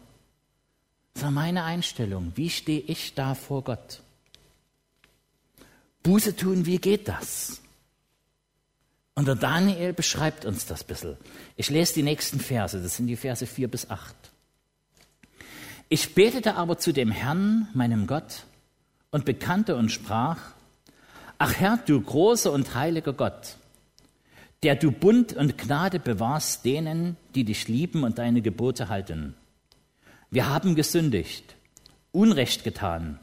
Das 1.14 1.22
war 1.22 1.30
meine 1.30 1.62
Einstellung. 1.62 2.32
Wie 2.34 2.50
stehe 2.50 2.80
ich 2.80 3.14
da 3.14 3.36
vor 3.36 3.62
Gott? 3.62 4.02
Buße 6.02 6.34
tun, 6.34 6.66
wie 6.66 6.78
geht 6.78 7.06
das? 7.06 7.60
Und 9.14 9.28
der 9.28 9.36
Daniel 9.36 9.92
beschreibt 9.92 10.44
uns 10.44 10.66
das 10.66 10.82
ein 10.82 10.86
bisschen. 10.88 11.16
Ich 11.54 11.70
lese 11.70 11.94
die 11.94 12.02
nächsten 12.02 12.40
Verse, 12.40 12.82
das 12.82 12.96
sind 12.96 13.06
die 13.06 13.16
Verse 13.16 13.46
4 13.46 13.68
bis 13.68 13.90
8. 13.90 14.12
Ich 15.88 16.16
betete 16.16 16.56
aber 16.56 16.78
zu 16.78 16.92
dem 16.92 17.12
Herrn, 17.12 17.68
meinem 17.74 18.08
Gott, 18.08 18.44
und 19.16 19.24
bekannte 19.24 19.76
und 19.76 19.90
sprach, 19.90 20.36
Ach 21.38 21.54
Herr, 21.54 21.78
du 21.78 21.98
großer 21.98 22.52
und 22.52 22.74
heiliger 22.74 23.14
Gott, 23.14 23.56
der 24.62 24.76
du 24.76 24.90
Bund 24.90 25.32
und 25.32 25.56
Gnade 25.56 25.98
bewahrst 25.98 26.66
denen, 26.66 27.16
die 27.34 27.44
dich 27.44 27.66
lieben 27.66 28.04
und 28.04 28.18
deine 28.18 28.42
Gebote 28.42 28.90
halten. 28.90 29.34
Wir 30.30 30.50
haben 30.50 30.74
gesündigt, 30.74 31.56
Unrecht 32.12 32.62
getan, 32.62 33.18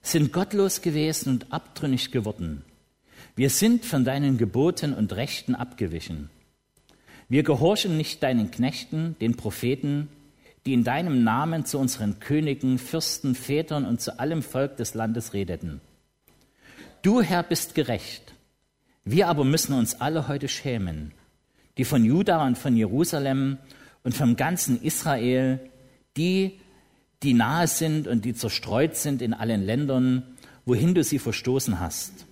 sind 0.00 0.32
gottlos 0.32 0.80
gewesen 0.80 1.34
und 1.34 1.52
abtrünnig 1.52 2.12
geworden. 2.12 2.62
Wir 3.34 3.50
sind 3.50 3.84
von 3.84 4.06
deinen 4.06 4.38
Geboten 4.38 4.94
und 4.94 5.12
Rechten 5.12 5.54
abgewichen. 5.54 6.30
Wir 7.28 7.42
gehorchen 7.42 7.98
nicht 7.98 8.22
deinen 8.22 8.50
Knechten, 8.50 9.16
den 9.20 9.36
Propheten, 9.36 10.08
die 10.66 10.74
in 10.74 10.84
deinem 10.84 11.22
Namen 11.22 11.64
zu 11.64 11.78
unseren 11.78 12.18
Königen, 12.18 12.78
Fürsten, 12.78 13.36
Vätern 13.36 13.84
und 13.86 14.00
zu 14.00 14.18
allem 14.18 14.42
Volk 14.42 14.76
des 14.76 14.94
Landes 14.94 15.32
redeten. 15.32 15.80
Du, 17.02 17.22
Herr, 17.22 17.44
bist 17.44 17.76
gerecht. 17.76 18.34
Wir 19.04 19.28
aber 19.28 19.44
müssen 19.44 19.72
uns 19.74 20.00
alle 20.00 20.26
heute 20.26 20.48
schämen, 20.48 21.12
die 21.78 21.84
von 21.84 22.04
Juda 22.04 22.44
und 22.44 22.58
von 22.58 22.76
Jerusalem 22.76 23.58
und 24.02 24.16
vom 24.16 24.34
ganzen 24.34 24.82
Israel, 24.82 25.60
die, 26.16 26.58
die 27.22 27.32
nahe 27.32 27.68
sind 27.68 28.08
und 28.08 28.24
die 28.24 28.34
zerstreut 28.34 28.96
sind 28.96 29.22
in 29.22 29.34
allen 29.34 29.64
Ländern, 29.64 30.24
wohin 30.64 30.94
du 30.94 31.04
sie 31.04 31.20
verstoßen 31.20 31.78
hast, 31.78 32.26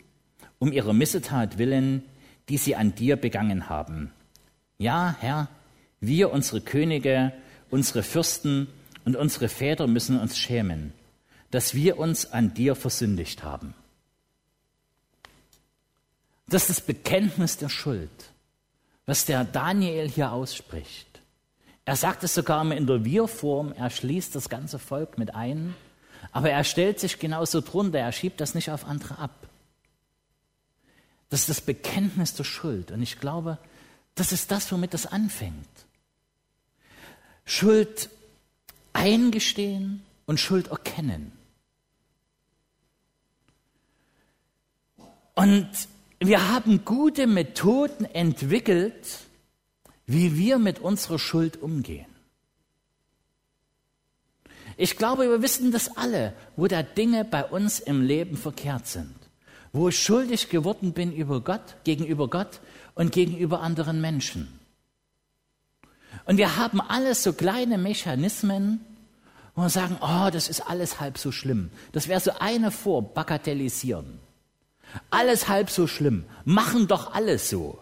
um 0.58 0.72
ihrer 0.72 0.92
Missetat 0.92 1.58
willen, 1.58 2.02
die 2.48 2.56
sie 2.56 2.74
an 2.74 2.96
dir 2.96 3.14
begangen 3.14 3.68
haben. 3.68 4.10
Ja, 4.76 5.14
Herr, 5.20 5.48
wir, 6.00 6.32
unsere 6.32 6.60
Könige, 6.60 7.32
unsere 7.70 8.02
Fürsten 8.02 8.68
und 9.04 9.16
unsere 9.16 9.48
Väter 9.48 9.86
müssen 9.86 10.18
uns 10.18 10.38
schämen, 10.38 10.92
dass 11.50 11.74
wir 11.74 11.98
uns 11.98 12.32
an 12.32 12.54
dir 12.54 12.74
versündigt 12.74 13.42
haben. 13.42 13.74
Das 16.46 16.68
ist 16.68 16.78
das 16.78 16.80
Bekenntnis 16.86 17.56
der 17.56 17.68
Schuld, 17.68 18.10
was 19.06 19.24
der 19.24 19.44
Daniel 19.44 20.08
hier 20.08 20.32
ausspricht. 20.32 21.06
Er 21.84 21.96
sagt 21.96 22.24
es 22.24 22.34
sogar 22.34 22.70
in 22.72 22.86
der 22.86 23.04
Wir-Form, 23.04 23.72
er 23.72 23.90
schließt 23.90 24.34
das 24.34 24.48
ganze 24.48 24.78
Volk 24.78 25.18
mit 25.18 25.34
ein, 25.34 25.74
aber 26.32 26.50
er 26.50 26.64
stellt 26.64 26.98
sich 26.98 27.18
genauso 27.18 27.60
drunter, 27.60 27.98
er 27.98 28.12
schiebt 28.12 28.40
das 28.40 28.54
nicht 28.54 28.70
auf 28.70 28.86
andere 28.86 29.18
ab. 29.18 29.48
Das 31.28 31.40
ist 31.40 31.50
das 31.50 31.60
Bekenntnis 31.60 32.34
der 32.34 32.44
Schuld 32.44 32.90
und 32.90 33.02
ich 33.02 33.20
glaube, 33.20 33.58
das 34.14 34.32
ist 34.32 34.50
das, 34.50 34.70
womit 34.70 34.94
das 34.94 35.06
anfängt. 35.06 35.83
Schuld 37.44 38.10
eingestehen 38.92 40.02
und 40.26 40.40
Schuld 40.40 40.68
erkennen. 40.68 41.32
Und 45.34 45.68
wir 46.20 46.50
haben 46.50 46.84
gute 46.84 47.26
Methoden 47.26 48.04
entwickelt, 48.04 49.20
wie 50.06 50.36
wir 50.36 50.58
mit 50.58 50.78
unserer 50.78 51.18
Schuld 51.18 51.60
umgehen. 51.60 52.06
Ich 54.76 54.96
glaube, 54.96 55.28
wir 55.28 55.42
wissen 55.42 55.70
das 55.70 55.96
alle, 55.96 56.34
wo 56.56 56.66
da 56.66 56.82
Dinge 56.82 57.24
bei 57.24 57.44
uns 57.44 57.78
im 57.78 58.02
Leben 58.02 58.36
verkehrt 58.36 58.86
sind, 58.86 59.14
wo 59.72 59.88
ich 59.88 60.02
schuldig 60.02 60.48
geworden 60.48 60.92
bin 60.92 61.12
über 61.12 61.40
Gott, 61.40 61.76
gegenüber 61.84 62.28
Gott 62.28 62.60
und 62.94 63.12
gegenüber 63.12 63.60
anderen 63.60 64.00
Menschen. 64.00 64.60
Und 66.26 66.38
wir 66.38 66.56
haben 66.56 66.80
alles 66.80 67.22
so 67.22 67.32
kleine 67.32 67.78
Mechanismen, 67.78 68.80
wo 69.54 69.62
wir 69.62 69.70
sagen, 69.70 69.96
oh, 70.00 70.30
das 70.32 70.48
ist 70.48 70.62
alles 70.62 71.00
halb 71.00 71.18
so 71.18 71.32
schlimm. 71.32 71.70
Das 71.92 72.08
wäre 72.08 72.20
so 72.20 72.32
eine 72.38 72.70
vor, 72.70 73.02
bagatellisieren. 73.02 74.18
Alles 75.10 75.48
halb 75.48 75.70
so 75.70 75.86
schlimm. 75.86 76.24
Machen 76.44 76.88
doch 76.88 77.14
alles 77.14 77.50
so. 77.50 77.78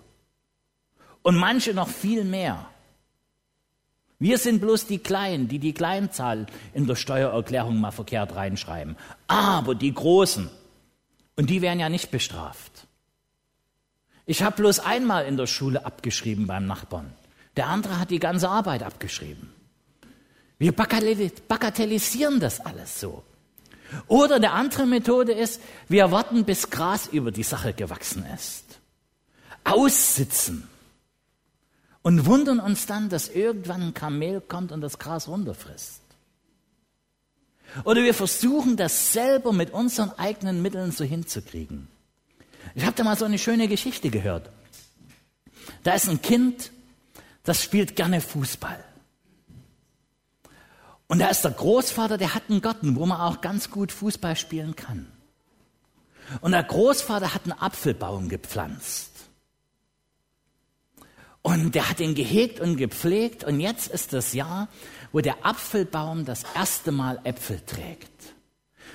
Und 1.23 1.37
manche 1.37 1.73
noch 1.73 1.89
viel 1.89 2.25
mehr. 2.25 2.67
Wir 4.19 4.39
sind 4.39 4.61
bloß 4.61 4.87
die 4.87 4.99
Kleinen, 4.99 5.49
die 5.49 5.59
die 5.59 5.73
Kleinzahl 5.73 6.47
in 6.75 6.87
der 6.87 6.95
Steuererklärung 6.95 7.81
mal 7.81 7.91
verkehrt 7.91 8.35
reinschreiben. 8.37 8.97
Aber 9.27 9.75
die 9.75 9.93
Großen, 9.93 10.49
und 11.37 11.51
die 11.51 11.63
werden 11.63 11.81
ja 11.81 11.89
nicht 11.89 12.11
bestraft. 12.11 12.87
Ich 14.27 14.43
habe 14.43 14.57
bloß 14.57 14.81
einmal 14.81 15.27
in 15.27 15.37
der 15.37 15.47
Schule 15.47 15.85
abgeschrieben 15.85 16.47
beim 16.47 16.67
Nachbarn. 16.67 17.13
Der 17.57 17.67
andere 17.67 17.99
hat 17.99 18.11
die 18.11 18.19
ganze 18.19 18.49
Arbeit 18.49 18.83
abgeschrieben. 18.83 19.53
Wir 20.59 20.73
bagatellisieren 20.73 22.41
das 22.41 22.61
alles 22.61 23.01
so. 23.01 23.25
Oder 24.07 24.37
eine 24.37 24.53
andere 24.53 24.87
Methode 24.87 25.33
ist, 25.33 25.61
wir 25.89 26.11
warten, 26.11 26.45
bis 26.45 26.71
Gras 26.71 27.09
über 27.09 27.31
die 27.31 27.43
Sache 27.43 27.73
gewachsen 27.73 28.25
ist. 28.35 28.65
Aussitzen. 29.65 30.69
Und 32.03 32.27
wundern 32.27 32.59
uns 32.59 32.87
dann, 32.87 33.09
dass 33.09 33.29
irgendwann 33.29 33.83
ein 33.83 33.95
Kamel 33.95 34.41
kommt 34.41 34.73
und 34.73 34.81
das 34.81 34.99
Gras 34.99 35.29
runterfrisst. 35.29 36.01
Oder 37.85 38.03
wir 38.03 38.15
versuchen 38.15 38.77
das 38.77 39.13
selber 39.13 39.53
mit 39.53 39.71
unseren 39.73 40.11
eigenen 40.19 40.63
Mitteln 40.63 40.91
so 40.93 41.05
hinzukriegen. 41.05 41.89
Ich 42.75 42.85
habe 42.85 42.97
da 42.97 43.05
mal 43.05 43.17
so 43.17 43.25
eine 43.25 43.39
schöne 43.39 43.69
Geschichte 43.69 44.11
gehört. 44.11 44.51
Da 45.83 45.95
ist 45.95 46.09
ein 46.09 46.23
Kind, 46.23 46.71
das 47.45 47.63
spielt 47.63 47.97
gerne 47.97 48.21
Fußball. 48.21 48.83
Und 51.09 51.19
da 51.19 51.29
ist 51.29 51.43
der 51.43 51.51
Großvater, 51.51 52.17
der 52.17 52.35
hat 52.35 52.45
einen 52.49 52.63
Garten, 52.63 52.97
wo 52.97 53.05
man 53.05 53.21
auch 53.21 53.41
ganz 53.41 53.71
gut 53.71 53.93
Fußball 53.93 54.37
spielen 54.37 54.77
kann. 54.77 55.07
Und 56.41 56.53
der 56.53 56.63
Großvater 56.63 57.35
hat 57.35 57.45
einen 57.45 57.53
Apfelbaum 57.53 58.29
gepflanzt. 58.29 59.11
Und 61.43 61.75
der 61.75 61.91
hat 61.91 62.01
ihn 62.01 62.15
gehegt 62.15 62.61
und 62.61 62.77
gepflegt. 62.77 63.45
Und 63.45 63.61
jetzt 63.61 63.89
ist 63.89 64.13
das 64.13 64.33
Jahr, 64.33 64.69
wo 65.11 65.21
der 65.21 65.45
Apfelbaum 65.45 66.25
das 66.25 66.45
erste 66.55 66.93
Mal 66.93 67.21
Äpfel 67.25 67.61
trägt. 67.67 68.09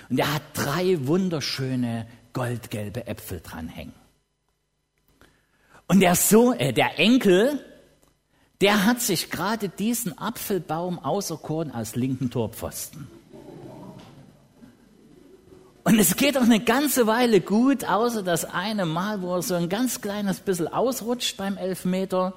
Und 0.09 0.17
er 0.17 0.33
hat 0.33 0.43
drei 0.53 1.05
wunderschöne 1.05 2.07
goldgelbe 2.33 3.05
Äpfel 3.05 3.41
dranhängen. 3.41 3.93
Und 5.87 5.99
der 5.99 6.15
Sohn, 6.15 6.57
äh, 6.59 6.73
der 6.73 6.97
Enkel, 6.99 7.63
der 8.61 8.85
hat 8.85 9.01
sich 9.01 9.29
gerade 9.29 9.69
diesen 9.69 10.17
Apfelbaum 10.17 10.99
auserkoren 10.99 11.71
als 11.71 11.95
linken 11.95 12.29
Torpfosten. 12.29 13.07
Und 15.83 15.99
es 15.99 16.17
geht 16.17 16.37
auch 16.37 16.41
eine 16.41 16.59
ganze 16.59 17.07
Weile 17.07 17.39
gut, 17.39 17.85
außer 17.85 18.21
das 18.21 18.43
eine 18.43 18.85
Mal, 18.85 19.21
wo 19.21 19.35
er 19.35 19.41
so 19.41 19.53
ein 19.53 19.69
ganz 19.69 20.01
kleines 20.01 20.41
bisschen 20.41 20.67
ausrutscht 20.67 21.37
beim 21.37 21.55
Elfmeter 21.55 22.33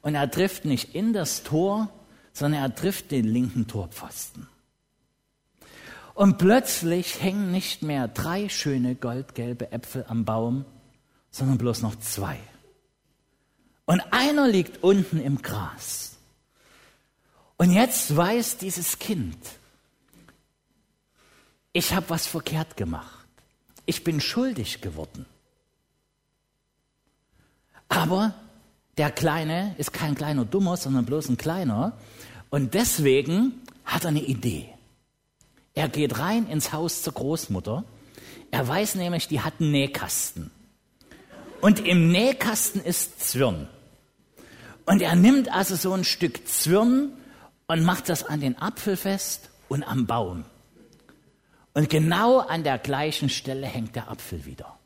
und 0.00 0.14
er 0.14 0.30
trifft 0.30 0.64
nicht 0.64 0.94
in 0.94 1.12
das 1.12 1.42
Tor, 1.42 1.88
sondern 2.32 2.62
er 2.62 2.74
trifft 2.74 3.10
den 3.10 3.24
linken 3.24 3.66
Torpfosten. 3.66 4.46
Und 6.14 6.38
plötzlich 6.38 7.20
hängen 7.20 7.50
nicht 7.50 7.82
mehr 7.82 8.06
drei 8.06 8.48
schöne 8.48 8.94
goldgelbe 8.94 9.72
Äpfel 9.72 10.04
am 10.06 10.24
Baum, 10.24 10.64
sondern 11.32 11.58
bloß 11.58 11.82
noch 11.82 11.96
zwei. 11.96 12.38
Und 13.86 14.00
einer 14.12 14.48
liegt 14.48 14.82
unten 14.82 15.20
im 15.20 15.42
Gras. 15.42 16.16
Und 17.56 17.70
jetzt 17.70 18.16
weiß 18.16 18.58
dieses 18.58 18.98
Kind, 18.98 19.36
ich 21.72 21.92
habe 21.92 22.10
was 22.10 22.26
verkehrt 22.26 22.76
gemacht. 22.76 23.26
Ich 23.86 24.04
bin 24.04 24.20
schuldig 24.20 24.80
geworden. 24.80 25.26
Aber 27.88 28.34
der 28.96 29.10
Kleine 29.10 29.74
ist 29.78 29.92
kein 29.92 30.14
kleiner 30.14 30.44
Dummer, 30.44 30.76
sondern 30.76 31.04
bloß 31.04 31.28
ein 31.28 31.36
kleiner. 31.36 31.92
Und 32.50 32.74
deswegen 32.74 33.60
hat 33.84 34.04
er 34.04 34.08
eine 34.08 34.22
Idee. 34.22 34.68
Er 35.74 35.88
geht 35.88 36.18
rein 36.18 36.46
ins 36.46 36.72
Haus 36.72 37.02
zur 37.02 37.12
Großmutter. 37.12 37.84
Er 38.50 38.66
weiß 38.66 38.94
nämlich, 38.94 39.26
die 39.26 39.40
hat 39.40 39.54
einen 39.60 39.72
Nähkasten. 39.72 40.50
Und 41.64 41.80
im 41.80 42.08
Nähkasten 42.08 42.82
ist 42.82 43.26
Zwirn. 43.26 43.70
Und 44.84 45.00
er 45.00 45.16
nimmt 45.16 45.50
also 45.50 45.76
so 45.76 45.94
ein 45.94 46.04
Stück 46.04 46.46
Zwirn 46.46 47.16
und 47.68 47.84
macht 47.84 48.10
das 48.10 48.22
an 48.22 48.40
den 48.40 48.58
Apfel 48.58 48.98
fest 48.98 49.48
und 49.70 49.82
am 49.82 50.06
Baum. 50.06 50.44
Und 51.72 51.88
genau 51.88 52.40
an 52.40 52.64
der 52.64 52.76
gleichen 52.76 53.30
Stelle 53.30 53.66
hängt 53.66 53.96
der 53.96 54.10
Apfel 54.10 54.44
wieder. 54.44 54.78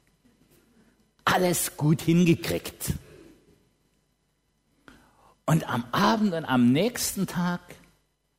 Alles 1.24 1.76
gut 1.76 2.00
hingekriegt. 2.00 2.92
Und 5.46 5.68
am 5.68 5.84
Abend 5.90 6.32
und 6.32 6.44
am 6.44 6.70
nächsten 6.70 7.26
Tag 7.26 7.60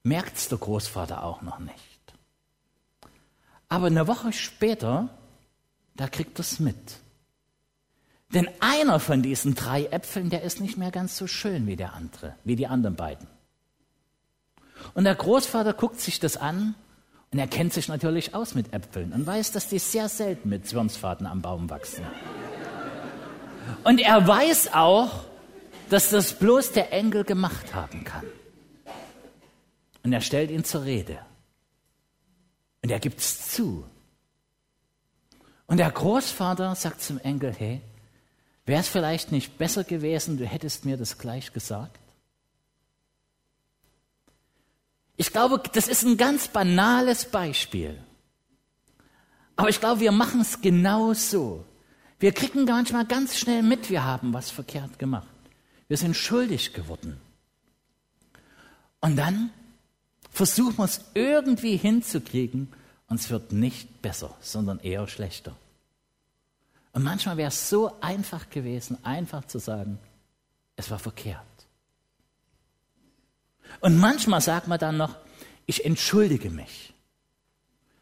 merkt 0.04 0.38
es 0.38 0.48
der 0.48 0.60
Großvater 0.60 1.26
auch 1.26 1.42
noch 1.42 1.60
nicht. 1.60 2.14
Aber 3.68 3.88
eine 3.88 4.08
Woche 4.08 4.32
später, 4.32 5.10
da 5.98 6.08
kriegt 6.08 6.40
er 6.40 6.44
es 6.44 6.62
mit. 6.62 7.02
Denn 8.34 8.48
einer 8.60 9.00
von 9.00 9.24
diesen 9.24 9.56
drei 9.56 9.86
Äpfeln, 9.86 10.30
der 10.30 10.44
ist 10.44 10.62
nicht 10.62 10.78
mehr 10.78 10.92
ganz 10.92 11.18
so 11.18 11.26
schön 11.26 11.66
wie 11.66 11.76
der 11.76 11.94
andere, 11.94 12.36
wie 12.44 12.56
die 12.56 12.68
anderen 12.68 12.96
beiden. 12.96 13.28
Und 14.94 15.04
der 15.06 15.16
Großvater 15.16 15.74
guckt 15.74 16.00
sich 16.00 16.20
das 16.20 16.38
an 16.38 16.76
und 17.32 17.40
er 17.40 17.48
kennt 17.48 17.74
sich 17.74 17.88
natürlich 17.88 18.36
aus 18.36 18.54
mit 18.54 18.72
Äpfeln 18.72 19.14
und 19.14 19.26
weiß, 19.26 19.52
dass 19.52 19.68
die 19.68 19.80
sehr 19.80 20.10
selten 20.10 20.50
mit 20.50 20.68
Zwirnsfaden 20.68 21.26
am 21.26 21.42
Baum 21.42 21.70
wachsen. 21.70 22.06
Und 23.84 24.00
er 24.00 24.28
weiß 24.28 24.74
auch, 24.74 25.26
dass 25.90 26.10
das 26.10 26.34
bloß 26.34 26.72
der 26.72 26.94
Engel 26.94 27.24
gemacht 27.24 27.74
haben 27.74 28.04
kann. 28.04 28.26
Und 30.04 30.14
er 30.14 30.22
stellt 30.22 30.52
ihn 30.52 30.64
zur 30.64 30.86
Rede. 30.86 31.20
Und 32.82 32.92
er 32.92 33.00
gibt 33.00 33.20
es 33.20 33.52
zu. 33.52 33.86
Und 35.68 35.78
der 35.78 35.92
Großvater 35.92 36.74
sagt 36.76 37.02
zum 37.02 37.20
Enkel, 37.20 37.54
hey, 37.54 37.82
wäre 38.66 38.82
es 38.82 38.88
vielleicht 38.88 39.32
nicht 39.32 39.58
besser 39.58 39.84
gewesen, 39.84 40.38
du 40.38 40.46
hättest 40.46 40.86
mir 40.86 40.98
das 40.98 41.18
gleich 41.18 41.54
gesagt? 41.54 42.00
Ich 45.18 45.34
glaube, 45.34 45.62
das 45.74 45.88
ist 45.88 46.04
ein 46.04 46.16
ganz 46.18 46.48
banales 46.48 47.26
Beispiel. 47.26 47.98
Aber 49.56 49.68
ich 49.68 49.82
glaube, 49.82 50.00
wir 50.00 50.14
machen 50.14 50.40
es 50.40 50.62
genau 50.62 51.14
so. 51.14 51.66
Wir 52.20 52.32
kriegen 52.32 52.64
manchmal 52.64 53.06
ganz 53.06 53.38
schnell 53.38 53.62
mit, 53.62 53.90
wir 53.90 54.06
haben 54.06 54.34
was 54.34 54.50
verkehrt 54.50 54.98
gemacht. 55.00 55.28
Wir 55.90 55.98
sind 55.98 56.16
schuldig 56.16 56.74
geworden. 56.74 57.20
Und 59.02 59.18
dann 59.18 59.52
versuchen 60.32 60.78
wir 60.78 60.86
es 60.86 61.02
irgendwie 61.14 61.76
hinzukriegen 61.76 62.72
und 63.08 63.20
es 63.20 63.30
wird 63.30 63.52
nicht 63.52 64.02
besser, 64.02 64.38
sondern 64.40 64.80
eher 64.80 65.08
schlechter. 65.08 65.56
Und 66.94 67.04
manchmal 67.04 67.38
wäre 67.38 67.50
es 67.50 67.70
so 67.70 68.00
einfach 68.02 68.50
gewesen, 68.50 68.98
einfach 69.04 69.46
zu 69.46 69.60
sagen, 69.60 70.00
es 70.76 70.90
war 70.90 71.00
verkehrt. 71.00 71.46
Und 73.82 73.98
manchmal 73.98 74.42
sagt 74.42 74.68
man 74.68 74.80
dann 74.80 74.98
noch, 74.98 75.16
ich 75.66 75.86
entschuldige 75.86 76.50
mich. 76.50 76.94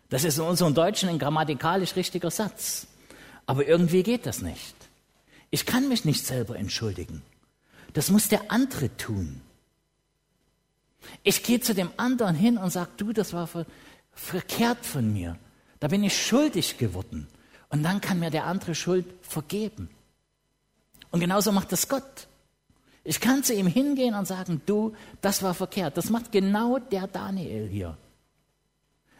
Das 0.10 0.24
ist 0.24 0.38
in 0.38 0.46
unserem 0.46 0.74
Deutschen 0.74 1.10
ein 1.10 1.20
grammatikalisch 1.20 1.96
richtiger 1.96 2.32
Satz. 2.32 2.88
Aber 3.46 3.68
irgendwie 3.68 4.04
geht 4.04 4.26
das 4.26 4.42
nicht. 4.42 4.76
Ich 5.50 5.66
kann 5.66 5.90
mich 5.90 6.06
nicht 6.06 6.26
selber 6.26 6.58
entschuldigen. 6.58 7.22
Das 7.94 8.10
muss 8.10 8.28
der 8.28 8.52
andere 8.52 8.96
tun. 8.98 9.42
Ich 11.24 11.44
gehe 11.44 11.60
zu 11.60 11.74
dem 11.74 11.90
anderen 11.98 12.36
hin 12.36 12.58
und 12.58 12.72
sage, 12.72 12.92
du, 12.98 13.14
das 13.14 13.34
war 13.34 13.50
verkehrt 14.14 14.86
von 14.86 15.12
mir. 15.12 15.38
Da 15.80 15.88
bin 15.88 16.04
ich 16.04 16.26
schuldig 16.26 16.78
geworden. 16.78 17.28
Und 17.70 17.84
dann 17.84 18.02
kann 18.02 18.20
mir 18.20 18.30
der 18.30 18.46
andere 18.46 18.76
Schuld 18.76 19.06
vergeben. 19.22 19.90
Und 21.12 21.20
genauso 21.20 21.52
macht 21.52 21.72
das 21.72 21.88
Gott. 21.88 22.28
Ich 23.04 23.20
kann 23.20 23.44
zu 23.44 23.54
ihm 23.54 23.68
hingehen 23.68 24.16
und 24.16 24.28
sagen, 24.28 24.62
du, 24.66 24.94
das 25.22 25.42
war 25.42 25.54
verkehrt. 25.54 25.98
Das 25.98 26.10
macht 26.10 26.32
genau 26.32 26.80
der 26.80 27.08
Daniel 27.08 27.68
hier. 27.68 27.98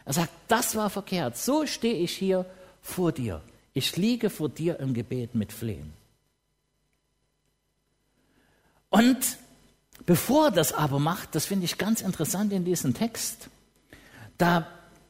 Er 0.04 0.12
sagt, 0.12 0.32
das 0.48 0.76
war 0.76 0.90
verkehrt. 0.90 1.36
So 1.36 1.66
stehe 1.66 1.94
ich 1.94 2.16
hier 2.16 2.46
vor 2.82 3.12
dir. 3.12 3.42
Ich 3.72 3.96
liege 3.96 4.30
vor 4.30 4.48
dir 4.48 4.80
im 4.80 4.94
Gebet 4.94 5.34
mit 5.34 5.52
Flehen. 5.52 5.92
Und 8.90 9.18
bevor 10.06 10.46
er 10.46 10.50
das 10.50 10.72
aber 10.72 10.98
macht, 10.98 11.34
das 11.34 11.46
finde 11.46 11.64
ich 11.64 11.78
ganz 11.78 12.00
interessant 12.00 12.52
in 12.52 12.64
diesem 12.64 12.94
Text, 12.94 13.48
da 14.38 14.66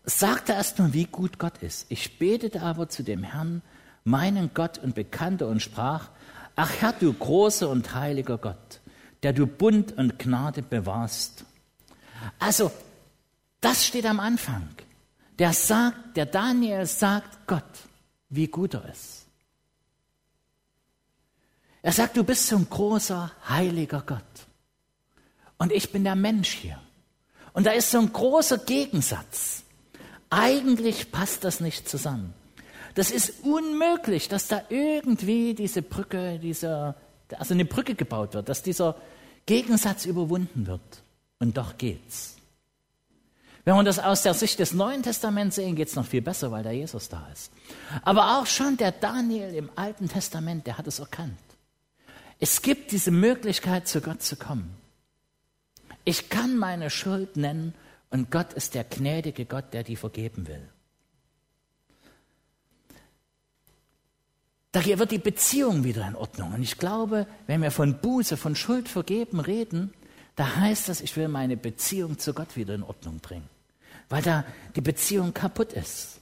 sagt 0.08 0.48
er 0.48 0.56
erstmal, 0.56 0.92
wie 0.94 1.04
gut 1.04 1.38
Gott 1.38 1.58
ist. 1.58 1.86
Ich 1.90 2.18
betete 2.18 2.62
aber 2.62 2.88
zu 2.88 3.02
dem 3.02 3.22
Herrn, 3.22 3.62
meinen 4.04 4.50
Gott 4.54 4.78
und 4.78 4.94
bekannte 4.94 5.46
und 5.46 5.60
sprach, 5.60 6.08
ach 6.56 6.72
Herr, 6.80 6.94
du 6.94 7.12
großer 7.12 7.68
und 7.68 7.94
heiliger 7.94 8.38
Gott, 8.38 8.80
der 9.22 9.32
du 9.32 9.46
Bund 9.46 9.92
und 9.92 10.18
Gnade 10.18 10.62
bewahrst. 10.62 11.44
Also, 12.38 12.72
das 13.60 13.86
steht 13.86 14.06
am 14.06 14.20
Anfang. 14.20 14.68
Der 15.38 15.52
sagt, 15.52 16.16
der 16.16 16.26
Daniel 16.26 16.86
sagt 16.86 17.46
Gott, 17.46 17.62
wie 18.28 18.48
gut 18.48 18.74
er 18.74 18.88
ist. 18.88 19.26
Er 21.82 21.92
sagt, 21.92 22.16
du 22.16 22.24
bist 22.24 22.48
so 22.48 22.56
ein 22.56 22.68
großer, 22.68 23.30
heiliger 23.48 24.02
Gott. 24.04 24.22
Und 25.58 25.72
ich 25.72 25.92
bin 25.92 26.04
der 26.04 26.16
Mensch 26.16 26.50
hier. 26.50 26.80
Und 27.52 27.66
da 27.66 27.70
ist 27.72 27.90
so 27.90 27.98
ein 27.98 28.12
großer 28.12 28.58
Gegensatz. 28.58 29.64
Eigentlich 30.30 31.10
passt 31.10 31.44
das 31.44 31.60
nicht 31.60 31.88
zusammen. 31.88 32.34
Das 32.94 33.10
ist 33.10 33.44
unmöglich, 33.44 34.28
dass 34.28 34.48
da 34.48 34.62
irgendwie 34.68 35.54
diese 35.54 35.82
Brücke, 35.82 36.38
dieser, 36.38 36.96
also 37.36 37.54
eine 37.54 37.64
Brücke 37.64 37.94
gebaut 37.94 38.34
wird, 38.34 38.48
dass 38.48 38.62
dieser 38.62 38.96
Gegensatz 39.46 40.04
überwunden 40.04 40.66
wird. 40.66 40.80
Und 41.38 41.56
doch 41.56 41.78
geht's. 41.78 42.36
Wenn 43.64 43.76
wir 43.76 43.84
das 43.84 43.98
aus 43.98 44.22
der 44.22 44.34
Sicht 44.34 44.58
des 44.60 44.72
Neuen 44.72 45.02
Testaments 45.02 45.56
sehen, 45.56 45.76
geht's 45.76 45.94
noch 45.94 46.06
viel 46.06 46.22
besser, 46.22 46.50
weil 46.50 46.64
da 46.64 46.70
Jesus 46.70 47.08
da 47.08 47.28
ist. 47.32 47.52
Aber 48.02 48.38
auch 48.38 48.46
schon 48.46 48.76
der 48.76 48.92
Daniel 48.92 49.54
im 49.54 49.70
Alten 49.76 50.08
Testament, 50.08 50.66
der 50.66 50.78
hat 50.78 50.86
es 50.86 50.98
erkannt. 50.98 51.38
Es 52.40 52.62
gibt 52.62 52.92
diese 52.92 53.10
Möglichkeit, 53.10 53.86
zu 53.86 54.00
Gott 54.00 54.22
zu 54.22 54.36
kommen. 54.36 54.74
Ich 56.04 56.30
kann 56.30 56.56
meine 56.56 56.88
Schuld 56.88 57.36
nennen 57.36 57.74
und 58.10 58.30
Gott 58.30 58.52
ist 58.54 58.74
der 58.74 58.84
gnädige 58.84 59.44
Gott, 59.44 59.72
der 59.72 59.82
die 59.82 59.96
vergeben 59.96 60.46
will. 60.46 60.68
Da 64.72 64.84
wird 64.84 65.10
die 65.10 65.18
Beziehung 65.18 65.84
wieder 65.84 66.06
in 66.06 66.14
Ordnung. 66.14 66.52
Und 66.52 66.62
ich 66.62 66.78
glaube, 66.78 67.26
wenn 67.46 67.62
wir 67.62 67.70
von 67.70 67.98
Buße, 67.98 68.36
von 68.36 68.54
Schuld 68.54 68.88
vergeben 68.88 69.40
reden, 69.40 69.92
da 70.36 70.56
heißt 70.56 70.88
das, 70.88 71.00
ich 71.00 71.16
will 71.16 71.28
meine 71.28 71.56
Beziehung 71.56 72.18
zu 72.18 72.34
Gott 72.34 72.56
wieder 72.56 72.74
in 72.74 72.82
Ordnung 72.82 73.18
bringen. 73.18 73.48
Weil 74.08 74.22
da 74.22 74.44
die 74.76 74.80
Beziehung 74.80 75.34
kaputt 75.34 75.72
ist. 75.72 76.20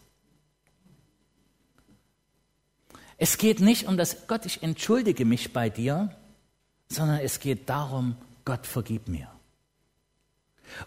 Es 3.18 3.38
geht 3.38 3.60
nicht 3.60 3.88
um 3.88 3.96
das, 3.96 4.26
Gott, 4.26 4.46
ich 4.46 4.62
entschuldige 4.62 5.24
mich 5.24 5.52
bei 5.52 5.70
dir, 5.70 6.14
sondern 6.88 7.18
es 7.20 7.40
geht 7.40 7.68
darum, 7.68 8.16
Gott 8.44 8.66
vergib 8.66 9.08
mir. 9.08 9.35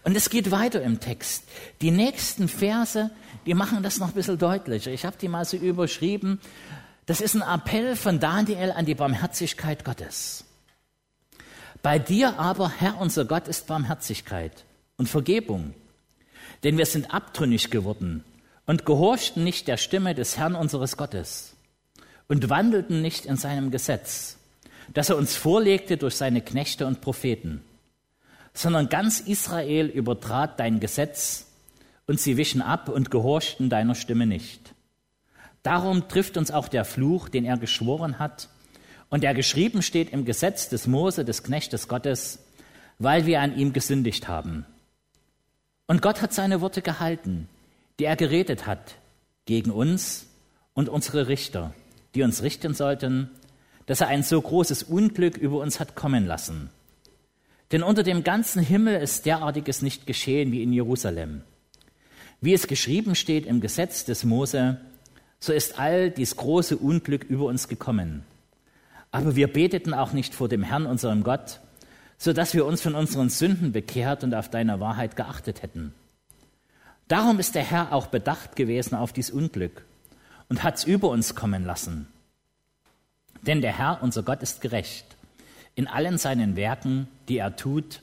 Und 0.02 0.16
es 0.16 0.30
geht 0.30 0.50
weiter 0.50 0.82
im 0.82 1.00
Text. 1.00 1.44
Die 1.80 1.90
nächsten 1.90 2.48
Verse, 2.48 3.10
die 3.46 3.54
machen 3.54 3.82
das 3.82 3.98
noch 3.98 4.08
ein 4.08 4.14
bisschen 4.14 4.38
deutlicher. 4.38 4.90
Ich 4.90 5.04
habe 5.04 5.16
die 5.20 5.28
mal 5.28 5.44
so 5.44 5.56
überschrieben. 5.56 6.40
Das 7.06 7.20
ist 7.20 7.34
ein 7.34 7.42
Appell 7.42 7.96
von 7.96 8.20
Daniel 8.20 8.72
an 8.72 8.86
die 8.86 8.94
Barmherzigkeit 8.94 9.84
Gottes. 9.84 10.44
Bei 11.82 11.98
dir 11.98 12.38
aber, 12.38 12.70
Herr 12.78 13.00
unser 13.00 13.24
Gott, 13.24 13.48
ist 13.48 13.66
Barmherzigkeit 13.66 14.64
und 14.96 15.08
Vergebung. 15.08 15.74
Denn 16.62 16.76
wir 16.76 16.86
sind 16.86 17.12
abtrünnig 17.12 17.70
geworden 17.70 18.22
und 18.66 18.84
gehorchten 18.84 19.44
nicht 19.44 19.66
der 19.66 19.78
Stimme 19.78 20.14
des 20.14 20.36
Herrn 20.36 20.54
unseres 20.54 20.96
Gottes 20.96 21.54
und 22.28 22.50
wandelten 22.50 23.00
nicht 23.00 23.24
in 23.24 23.36
seinem 23.36 23.70
Gesetz, 23.70 24.36
das 24.92 25.08
er 25.08 25.16
uns 25.16 25.36
vorlegte 25.36 25.96
durch 25.96 26.16
seine 26.16 26.42
Knechte 26.42 26.86
und 26.86 27.00
Propheten 27.00 27.62
sondern 28.52 28.88
ganz 28.88 29.20
Israel 29.20 29.86
übertrat 29.86 30.58
dein 30.58 30.80
Gesetz 30.80 31.46
und 32.06 32.20
sie 32.20 32.36
wichen 32.36 32.62
ab 32.62 32.88
und 32.88 33.10
gehorchten 33.10 33.70
deiner 33.70 33.94
Stimme 33.94 34.26
nicht. 34.26 34.74
Darum 35.62 36.08
trifft 36.08 36.36
uns 36.36 36.50
auch 36.50 36.68
der 36.68 36.84
Fluch, 36.84 37.28
den 37.28 37.44
er 37.44 37.58
geschworen 37.58 38.18
hat 38.18 38.48
und 39.10 39.22
der 39.22 39.34
geschrieben 39.34 39.82
steht 39.82 40.12
im 40.12 40.24
Gesetz 40.24 40.68
des 40.68 40.86
Mose, 40.86 41.24
des 41.24 41.42
Knechtes 41.42 41.88
Gottes, 41.88 42.38
weil 42.98 43.26
wir 43.26 43.40
an 43.40 43.56
ihm 43.56 43.72
gesündigt 43.72 44.28
haben. 44.28 44.64
Und 45.86 46.02
Gott 46.02 46.22
hat 46.22 46.32
seine 46.32 46.60
Worte 46.60 46.82
gehalten, 46.82 47.48
die 47.98 48.04
er 48.04 48.16
geredet 48.16 48.66
hat 48.66 48.96
gegen 49.44 49.70
uns 49.70 50.26
und 50.74 50.88
unsere 50.88 51.28
Richter, 51.28 51.74
die 52.14 52.22
uns 52.22 52.42
richten 52.42 52.74
sollten, 52.74 53.30
dass 53.86 54.00
er 54.00 54.08
ein 54.08 54.22
so 54.22 54.40
großes 54.40 54.84
Unglück 54.84 55.36
über 55.36 55.58
uns 55.58 55.80
hat 55.80 55.96
kommen 55.96 56.26
lassen. 56.26 56.70
Denn 57.72 57.82
unter 57.82 58.02
dem 58.02 58.24
ganzen 58.24 58.62
Himmel 58.62 59.00
ist 59.00 59.26
derartiges 59.26 59.82
nicht 59.82 60.06
geschehen 60.06 60.50
wie 60.50 60.62
in 60.62 60.72
Jerusalem. 60.72 61.42
Wie 62.40 62.54
es 62.54 62.66
geschrieben 62.66 63.14
steht 63.14 63.46
im 63.46 63.60
Gesetz 63.60 64.04
des 64.04 64.24
Mose, 64.24 64.80
so 65.38 65.52
ist 65.52 65.78
all 65.78 66.10
dies 66.10 66.36
große 66.36 66.76
Unglück 66.76 67.24
über 67.24 67.44
uns 67.44 67.68
gekommen. 67.68 68.24
Aber 69.12 69.36
wir 69.36 69.52
beteten 69.52 69.94
auch 69.94 70.12
nicht 70.12 70.34
vor 70.34 70.48
dem 70.48 70.62
Herrn, 70.62 70.86
unserem 70.86 71.22
Gott, 71.22 71.60
so 72.18 72.32
dass 72.32 72.54
wir 72.54 72.66
uns 72.66 72.80
von 72.82 72.94
unseren 72.94 73.28
Sünden 73.28 73.72
bekehrt 73.72 74.24
und 74.24 74.34
auf 74.34 74.50
deine 74.50 74.80
Wahrheit 74.80 75.16
geachtet 75.16 75.62
hätten. 75.62 75.94
Darum 77.08 77.38
ist 77.38 77.54
der 77.54 77.64
Herr 77.64 77.92
auch 77.92 78.06
bedacht 78.06 78.56
gewesen 78.56 78.94
auf 78.94 79.12
dies 79.12 79.30
Unglück 79.30 79.84
und 80.48 80.62
hat's 80.62 80.84
über 80.84 81.08
uns 81.08 81.34
kommen 81.34 81.64
lassen. 81.64 82.08
Denn 83.42 83.62
der 83.62 83.76
Herr, 83.76 84.00
unser 84.02 84.22
Gott, 84.22 84.42
ist 84.42 84.60
gerecht 84.60 85.16
in 85.80 85.88
allen 85.88 86.18
seinen 86.18 86.56
Werken, 86.56 87.08
die 87.30 87.38
er 87.38 87.56
tut, 87.56 88.02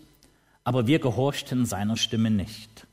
aber 0.63 0.87
wir 0.87 0.97
gehorchten 0.97 1.67
seiner 1.67 1.95
Stimme 1.95 2.31
nicht. 2.31 2.87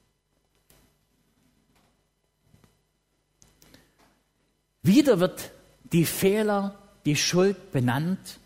Wieder 4.82 5.20
wird 5.20 5.52
die 5.94 6.04
Fehler, 6.04 6.74
die 7.06 7.16
Schuld 7.16 7.72
benannt 7.72 8.38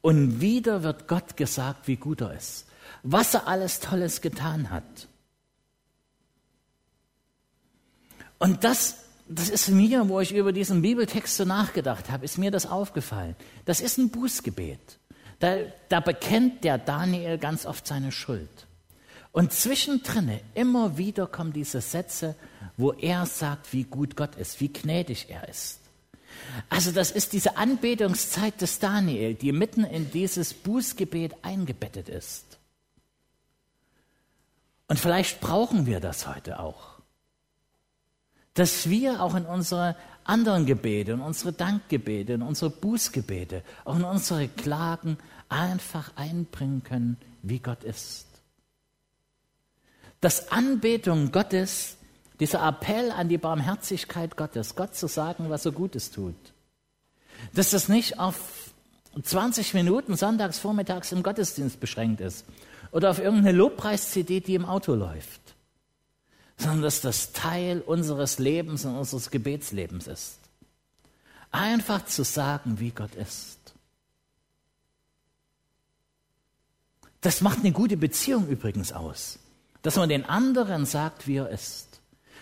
und 0.00 0.40
wieder 0.40 0.82
wird 0.82 1.08
Gott 1.08 1.36
gesagt, 1.36 1.88
wie 1.88 1.96
gut 1.96 2.22
er 2.22 2.32
ist, 2.32 2.66
was 3.02 3.34
er 3.34 3.46
alles 3.46 3.80
Tolles 3.80 4.22
getan 4.22 4.70
hat. 4.70 5.08
Und 8.38 8.64
das, 8.64 8.96
das 9.28 9.50
ist 9.50 9.68
mir, 9.68 10.08
wo 10.08 10.20
ich 10.20 10.34
über 10.34 10.52
diesen 10.54 10.80
Bibeltext 10.80 11.36
so 11.36 11.44
nachgedacht 11.44 12.10
habe, 12.10 12.24
ist 12.24 12.38
mir 12.38 12.50
das 12.50 12.64
aufgefallen. 12.64 13.36
Das 13.66 13.82
ist 13.82 13.98
ein 13.98 14.08
Bußgebet. 14.08 14.98
Da, 15.42 15.56
da 15.88 15.98
bekennt 15.98 16.62
der 16.62 16.78
Daniel 16.78 17.36
ganz 17.36 17.66
oft 17.66 17.84
seine 17.84 18.12
Schuld. 18.12 18.68
Und 19.32 19.52
zwischendrin 19.52 20.38
immer 20.54 20.98
wieder 20.98 21.26
kommen 21.26 21.52
diese 21.52 21.80
Sätze, 21.80 22.36
wo 22.76 22.92
er 22.92 23.26
sagt, 23.26 23.72
wie 23.72 23.82
gut 23.82 24.14
Gott 24.14 24.36
ist, 24.36 24.60
wie 24.60 24.72
gnädig 24.72 25.30
er 25.30 25.48
ist. 25.48 25.80
Also 26.68 26.92
das 26.92 27.10
ist 27.10 27.32
diese 27.32 27.56
Anbetungszeit 27.56 28.60
des 28.60 28.78
Daniel, 28.78 29.34
die 29.34 29.50
mitten 29.50 29.82
in 29.82 30.12
dieses 30.12 30.54
Bußgebet 30.54 31.34
eingebettet 31.42 32.08
ist. 32.08 32.58
Und 34.86 35.00
vielleicht 35.00 35.40
brauchen 35.40 35.86
wir 35.86 35.98
das 35.98 36.28
heute 36.28 36.60
auch 36.60 36.91
dass 38.54 38.88
wir 38.88 39.22
auch 39.22 39.34
in 39.34 39.46
unsere 39.46 39.96
anderen 40.24 40.66
Gebete, 40.66 41.12
in 41.12 41.20
unsere 41.20 41.52
Dankgebete, 41.52 42.34
in 42.34 42.42
unsere 42.42 42.70
Bußgebete, 42.70 43.62
auch 43.84 43.96
in 43.96 44.04
unsere 44.04 44.48
Klagen 44.48 45.18
einfach 45.48 46.12
einbringen 46.16 46.82
können, 46.82 47.16
wie 47.42 47.58
Gott 47.58 47.84
ist. 47.84 48.26
Dass 50.20 50.52
Anbetung 50.52 51.32
Gottes, 51.32 51.96
dieser 52.40 52.66
Appell 52.66 53.10
an 53.10 53.28
die 53.28 53.38
Barmherzigkeit 53.38 54.36
Gottes, 54.36 54.76
Gott 54.76 54.94
zu 54.94 55.08
sagen, 55.08 55.50
was 55.50 55.66
er 55.66 55.72
Gutes 55.72 56.10
tut, 56.10 56.36
dass 57.52 57.70
das 57.70 57.88
nicht 57.88 58.18
auf 58.18 58.72
20 59.20 59.74
Minuten 59.74 60.16
sonntags 60.16 60.58
vormittags 60.58 61.12
im 61.12 61.22
Gottesdienst 61.22 61.80
beschränkt 61.80 62.20
ist 62.20 62.46
oder 62.92 63.10
auf 63.10 63.18
irgendeine 63.18 63.52
Lobpreis-CD, 63.52 64.40
die 64.40 64.54
im 64.54 64.64
Auto 64.64 64.94
läuft, 64.94 65.41
sondern 66.62 66.82
dass 66.82 67.00
das 67.00 67.32
Teil 67.32 67.80
unseres 67.80 68.38
Lebens 68.38 68.84
und 68.84 68.96
unseres 68.96 69.30
Gebetslebens 69.30 70.06
ist. 70.06 70.38
Einfach 71.50 72.06
zu 72.06 72.24
sagen, 72.24 72.78
wie 72.78 72.90
Gott 72.90 73.14
ist. 73.14 73.58
Das 77.20 77.40
macht 77.40 77.60
eine 77.60 77.72
gute 77.72 77.96
Beziehung 77.96 78.48
übrigens 78.48 78.92
aus. 78.92 79.38
Dass 79.82 79.96
man 79.96 80.08
den 80.08 80.24
anderen 80.24 80.86
sagt, 80.86 81.26
wie 81.26 81.36
er 81.36 81.50
ist. 81.50 82.00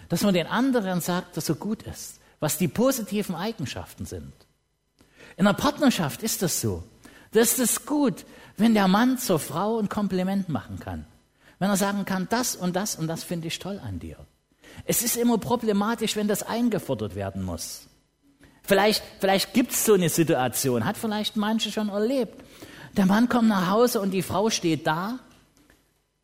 Dass 0.09 0.23
man 0.23 0.35
den 0.35 0.47
anderen 0.47 1.01
sagt, 1.01 1.37
dass 1.37 1.49
er 1.49 1.55
gut 1.55 1.83
ist. 1.83 2.21
Was 2.41 2.59
die 2.59 2.69
positiven 2.69 3.35
Eigenschaften 3.35 4.07
sind. 4.07 4.33
In 5.37 5.47
einer 5.47 5.57
Partnerschaft 5.57 6.23
ist 6.23 6.43
das 6.43 6.61
so. 6.61 6.85
Das 7.33 7.59
ist 7.59 7.87
gut, 7.87 8.25
wenn 8.57 8.75
der 8.75 8.89
Mann 8.89 9.19
zur 9.19 9.39
Frau 9.39 9.79
ein 9.79 9.89
Kompliment 9.89 10.49
machen 10.49 10.79
kann. 10.81 11.07
Wenn 11.61 11.69
er 11.69 11.77
sagen 11.77 12.07
kann, 12.07 12.27
das 12.29 12.57
und 12.57 12.75
das 12.75 12.97
und 12.97 13.07
das 13.07 13.23
finde 13.23 13.47
ich 13.47 13.59
toll 13.59 13.81
an 13.85 14.01
dir. 14.01 14.17
Es 14.87 15.03
ist 15.03 15.17
immer 15.17 15.37
problematisch, 15.39 16.17
wenn 16.17 16.27
das 16.27 16.43
eingefordert 16.43 17.15
werden 17.15 17.43
muss. 17.43 17.87
Vielleicht, 18.63 19.03
vielleicht 19.21 19.53
gibt 19.53 19.73
es 19.73 19.85
so 19.85 19.93
eine 19.93 20.09
Situation, 20.09 20.85
hat 20.85 20.97
vielleicht 20.97 21.37
manche 21.37 21.71
schon 21.71 21.91
erlebt. 21.91 22.43
Der 22.97 23.05
Mann 23.05 23.29
kommt 23.29 23.49
nach 23.49 23.69
Hause 23.71 24.01
und 24.01 24.11
die 24.11 24.23
Frau 24.23 24.49
steht 24.49 24.87
da. 24.87 25.19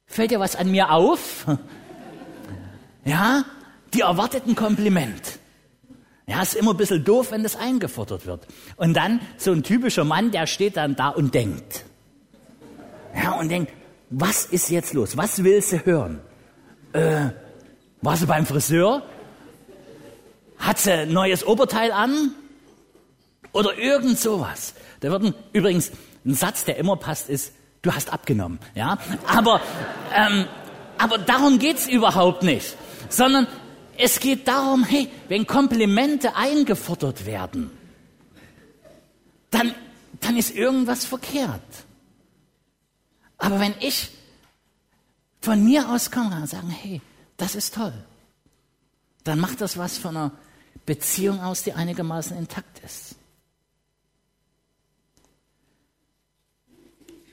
Fällt 0.07 0.31
dir 0.31 0.41
was 0.41 0.57
an 0.57 0.71
mir 0.71 0.91
auf? 0.91 1.47
Ja, 3.05 3.45
die 3.95 4.01
erwartet 4.01 4.49
ein 4.49 4.57
Kompliment. 4.57 5.39
Ja, 6.27 6.43
ist 6.43 6.57
immer 6.57 6.73
ein 6.73 6.77
bisschen 6.77 7.05
doof, 7.05 7.31
wenn 7.31 7.45
das 7.45 7.55
eingefordert 7.55 8.27
wird. 8.27 8.49
Und 8.75 8.95
dann 8.95 9.21
so 9.37 9.53
ein 9.53 9.63
typischer 9.63 10.03
Mann, 10.03 10.33
der 10.33 10.49
steht 10.49 10.77
dann 10.77 10.97
da 10.97 11.11
und 11.11 11.33
denkt. 11.33 11.85
Ja, 13.15 13.39
und 13.39 13.49
denkt, 13.49 13.73
was 14.11 14.47
ist 14.47 14.71
jetzt 14.71 14.95
los? 14.95 15.17
Was 15.17 15.43
will 15.43 15.61
sie 15.63 15.85
hören? 15.85 16.21
Äh, 16.93 17.31
war 18.03 18.17
sie 18.17 18.27
beim 18.27 18.47
Friseur? 18.47 19.03
Hat 20.59 20.79
sie 20.79 20.93
ein 20.93 21.13
neues 21.13 21.47
Oberteil 21.47 21.93
an? 21.93 22.33
Oder 23.53 23.77
irgend 23.77 24.19
sowas. 24.19 24.75
Da 25.01 25.11
wird 25.11 25.25
ein, 25.25 25.35
übrigens 25.53 25.91
ein 26.25 26.35
Satz, 26.35 26.65
der 26.65 26.77
immer 26.77 26.97
passt, 26.97 27.29
ist, 27.29 27.53
du 27.83 27.93
hast 27.93 28.13
abgenommen. 28.13 28.59
Ja? 28.75 28.99
Aber, 29.27 29.61
ähm, 30.15 30.47
aber 30.99 31.19
darum 31.19 31.59
geht's 31.59 31.87
überhaupt 31.87 32.43
nicht. 32.43 32.77
Sondern 33.09 33.47
es 33.99 34.21
geht 34.21 34.47
darum, 34.47 34.85
hey, 34.85 35.09
wenn 35.29 35.47
Komplimente 35.47 36.37
eingefordert 36.37 37.27
werden, 37.27 37.71
dann, 39.51 39.75
dann 40.21 40.37
ist 40.37 40.55
irgendwas 40.55 41.05
verkehrt. 41.05 41.86
Aber 43.39 43.61
wenn 43.61 43.75
ich 43.81 44.11
von 45.41 45.65
mir 45.65 45.89
aus 45.91 46.11
komme 46.11 46.37
und 46.37 46.49
sagen, 46.49 46.71
hey, 46.71 47.01
das 47.37 47.55
ist 47.55 47.75
toll, 47.75 47.93
dann 49.25 49.39
macht 49.39 49.61
das 49.61 49.77
was 49.77 49.99
von 49.99 50.17
einer 50.17 50.33
Beziehung 50.87 51.41
aus, 51.41 51.63
die 51.63 51.73
einigermaßen 51.73 52.37
intakt 52.37 52.79
ist. 52.85 53.17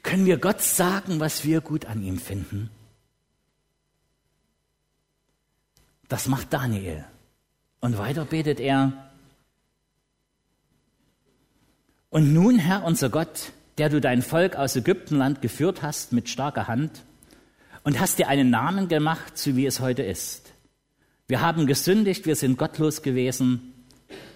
Können 0.01 0.25
wir 0.25 0.37
Gott 0.37 0.61
sagen, 0.61 1.19
was 1.19 1.45
wir 1.45 1.61
gut 1.61 1.85
an 1.85 2.03
ihm 2.03 2.19
finden? 2.19 2.69
Das 6.09 6.27
macht 6.27 6.51
Daniel. 6.51 7.05
Und 7.79 7.97
weiter 7.97 8.25
betet 8.25 8.59
er. 8.59 9.11
Und 12.09 12.33
nun, 12.33 12.59
Herr 12.59 12.83
unser 12.83 13.09
Gott, 13.09 13.53
der 13.77 13.89
du 13.89 13.99
dein 14.01 14.21
Volk 14.21 14.55
aus 14.55 14.75
Ägyptenland 14.75 15.41
geführt 15.41 15.81
hast 15.81 16.13
mit 16.13 16.29
starker 16.29 16.67
Hand 16.67 17.03
und 17.83 17.99
hast 17.99 18.19
dir 18.19 18.27
einen 18.27 18.49
Namen 18.49 18.87
gemacht, 18.87 19.37
so 19.37 19.55
wie 19.55 19.65
es 19.65 19.79
heute 19.79 20.03
ist. 20.03 20.53
Wir 21.27 21.41
haben 21.41 21.67
gesündigt, 21.67 22.25
wir 22.25 22.35
sind 22.35 22.57
gottlos 22.57 23.01
gewesen. 23.01 23.73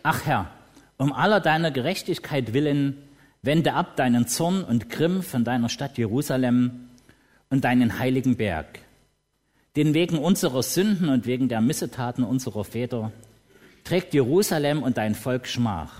Ach 0.03 0.25
Herr, 0.25 0.49
um 0.97 1.13
aller 1.13 1.39
deiner 1.39 1.71
Gerechtigkeit 1.71 2.53
willen, 2.53 2.97
wende 3.41 3.73
ab 3.73 3.95
deinen 3.95 4.27
Zorn 4.27 4.63
und 4.63 4.89
Grimm 4.89 5.21
von 5.21 5.43
deiner 5.43 5.69
Stadt 5.69 5.97
Jerusalem 5.97 6.89
und 7.49 7.63
deinen 7.63 7.99
heiligen 7.99 8.37
Berg. 8.37 8.79
Denn 9.75 9.93
wegen 9.93 10.17
unserer 10.17 10.63
Sünden 10.63 11.09
und 11.09 11.27
wegen 11.27 11.49
der 11.49 11.61
Missetaten 11.61 12.23
unserer 12.23 12.63
Väter 12.63 13.11
trägt 13.83 14.13
Jerusalem 14.13 14.81
und 14.81 14.97
dein 14.97 15.13
Volk 15.13 15.47
Schmach 15.47 15.93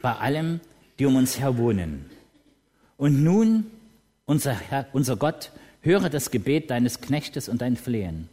bei 0.00 0.12
allem, 0.12 0.60
die 0.98 1.06
um 1.06 1.16
uns 1.16 1.38
her 1.38 1.58
wohnen. 1.58 2.06
Und 3.00 3.24
nun, 3.24 3.64
unser, 4.26 4.52
Herr, 4.52 4.86
unser 4.92 5.16
Gott, 5.16 5.52
höre 5.80 6.10
das 6.10 6.30
Gebet 6.30 6.68
deines 6.68 7.00
Knechtes 7.00 7.48
und 7.48 7.62
dein 7.62 7.78
Flehen. 7.78 8.28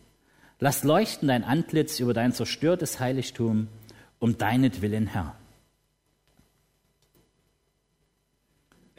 Lass 0.59 0.83
leuchten 0.83 1.29
dein 1.29 1.45
Antlitz 1.45 2.01
über 2.01 2.13
dein 2.13 2.33
zerstörtes 2.33 2.99
Heiligtum, 2.99 3.69
um 4.19 4.37
deinetwillen, 4.37 5.07
Herr. 5.07 5.37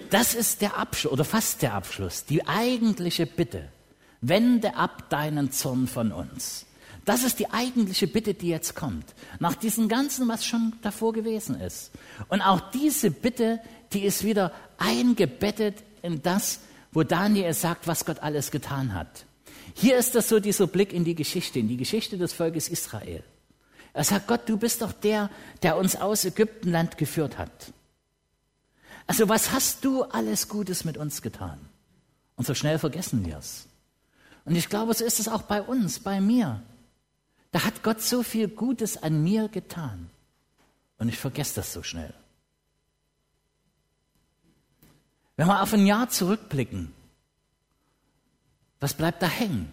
Das 0.09 0.33
ist 0.33 0.63
der 0.63 0.79
Abschluss, 0.79 1.13
oder 1.13 1.27
fast 1.27 1.61
der 1.61 1.75
Abschluss, 1.75 2.25
die 2.25 2.47
eigentliche 2.47 3.27
Bitte. 3.27 3.69
Wende 4.23 4.75
ab 4.75 5.11
deinen 5.11 5.53
Zorn 5.53 5.87
von 5.87 6.13
uns. 6.13 6.65
Das 7.05 7.25
ist 7.25 7.41
die 7.41 7.51
eigentliche 7.51 8.07
Bitte, 8.07 8.33
die 8.33 8.49
jetzt 8.49 8.75
kommt. 8.75 9.05
Nach 9.39 9.55
diesem 9.55 9.91
Ganzen, 9.91 10.29
was 10.29 10.47
schon 10.47 10.73
davor 10.81 11.13
gewesen 11.13 11.61
ist. 11.61 11.91
Und 12.29 12.41
auch 12.41 12.71
diese 12.71 13.11
Bitte, 13.11 13.61
die 13.93 14.05
ist 14.05 14.25
wieder 14.25 14.53
eingebettet 14.79 15.83
in 16.03 16.23
das, 16.23 16.61
wo 16.93 17.03
Daniel 17.03 17.53
sagt, 17.53 17.87
was 17.87 18.05
Gott 18.05 18.21
alles 18.21 18.51
getan 18.51 18.95
hat. 18.95 19.27
Hier 19.75 19.99
ist 19.99 20.15
das 20.15 20.29
so 20.29 20.41
dieser 20.41 20.67
Blick 20.67 20.93
in 20.93 21.05
die 21.05 21.15
Geschichte, 21.15 21.59
in 21.59 21.69
die 21.69 21.77
Geschichte 21.77 22.17
des 22.17 22.33
Volkes 22.33 22.69
Israel. 22.69 23.23
Er 23.93 24.05
sagt, 24.05 24.27
Gott, 24.27 24.49
du 24.49 24.57
bist 24.57 24.83
doch 24.83 24.93
der, 24.93 25.31
der 25.63 25.77
uns 25.77 25.97
aus 25.97 26.25
Ägyptenland 26.25 26.99
geführt 26.99 27.39
hat. 27.39 27.73
Also 29.07 29.29
was 29.29 29.53
hast 29.53 29.85
du 29.85 30.05
alles 30.05 30.49
Gutes 30.49 30.85
mit 30.85 30.97
uns 30.97 31.23
getan? 31.23 31.59
Und 32.37 32.47
so 32.47 32.55
schnell 32.55 32.79
vergessen 32.79 33.25
wir 33.27 33.39
es. 33.39 33.67
Und 34.45 34.55
ich 34.55 34.69
glaube, 34.69 34.95
so 34.95 35.05
ist 35.05 35.21
es 35.21 35.29
auch 35.29 35.43
bei 35.43 35.61
uns, 35.61 35.99
bei 35.99 36.21
mir. 36.21 36.63
Da 37.51 37.65
hat 37.65 37.83
Gott 37.83 38.03
so 38.03 38.23
viel 38.23 38.49
Gutes 38.49 39.03
an 39.03 39.23
mir 39.23 39.49
getan. 39.49 40.11
Und 40.99 41.09
ich 41.09 41.19
vergesse 41.19 41.57
das 41.57 41.73
so 41.73 41.83
schnell. 41.83 42.13
Wenn 45.39 45.47
wir 45.47 45.63
auf 45.63 45.73
ein 45.73 45.87
Jahr 45.87 46.09
zurückblicken, 46.09 46.93
was 48.81 48.95
bleibt 48.95 49.23
da 49.23 49.29
hängen? 49.29 49.73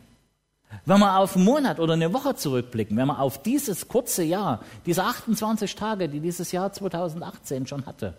Wenn 0.86 1.00
wir 1.00 1.18
auf 1.18 1.36
einen 1.36 1.44
Monat 1.44 1.80
oder 1.80 1.94
eine 1.94 2.14
Woche 2.14 2.36
zurückblicken, 2.36 2.96
wenn 2.96 3.08
wir 3.08 3.20
auf 3.20 3.42
dieses 3.42 3.88
kurze 3.88 4.22
Jahr, 4.22 4.64
diese 4.86 5.04
28 5.04 5.76
Tage, 5.76 6.08
die 6.08 6.20
dieses 6.20 6.52
Jahr 6.52 6.72
2018 6.72 7.66
schon 7.66 7.88
hatte, 7.88 8.14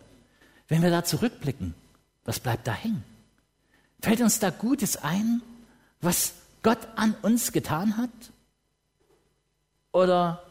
wenn 0.67 0.83
wir 0.83 0.91
da 0.91 1.05
zurückblicken, 1.05 1.75
was 2.25 2.41
bleibt 2.41 2.67
da 2.67 2.73
hängen? 2.73 3.05
Fällt 4.01 4.21
uns 4.21 4.41
da 4.41 4.51
Gutes 4.51 4.97
ein, 4.97 5.41
was 6.01 6.35
Gott 6.65 6.81
an 6.97 7.15
uns 7.23 7.53
getan 7.53 7.97
hat? 7.97 8.11
Oder 9.93 10.43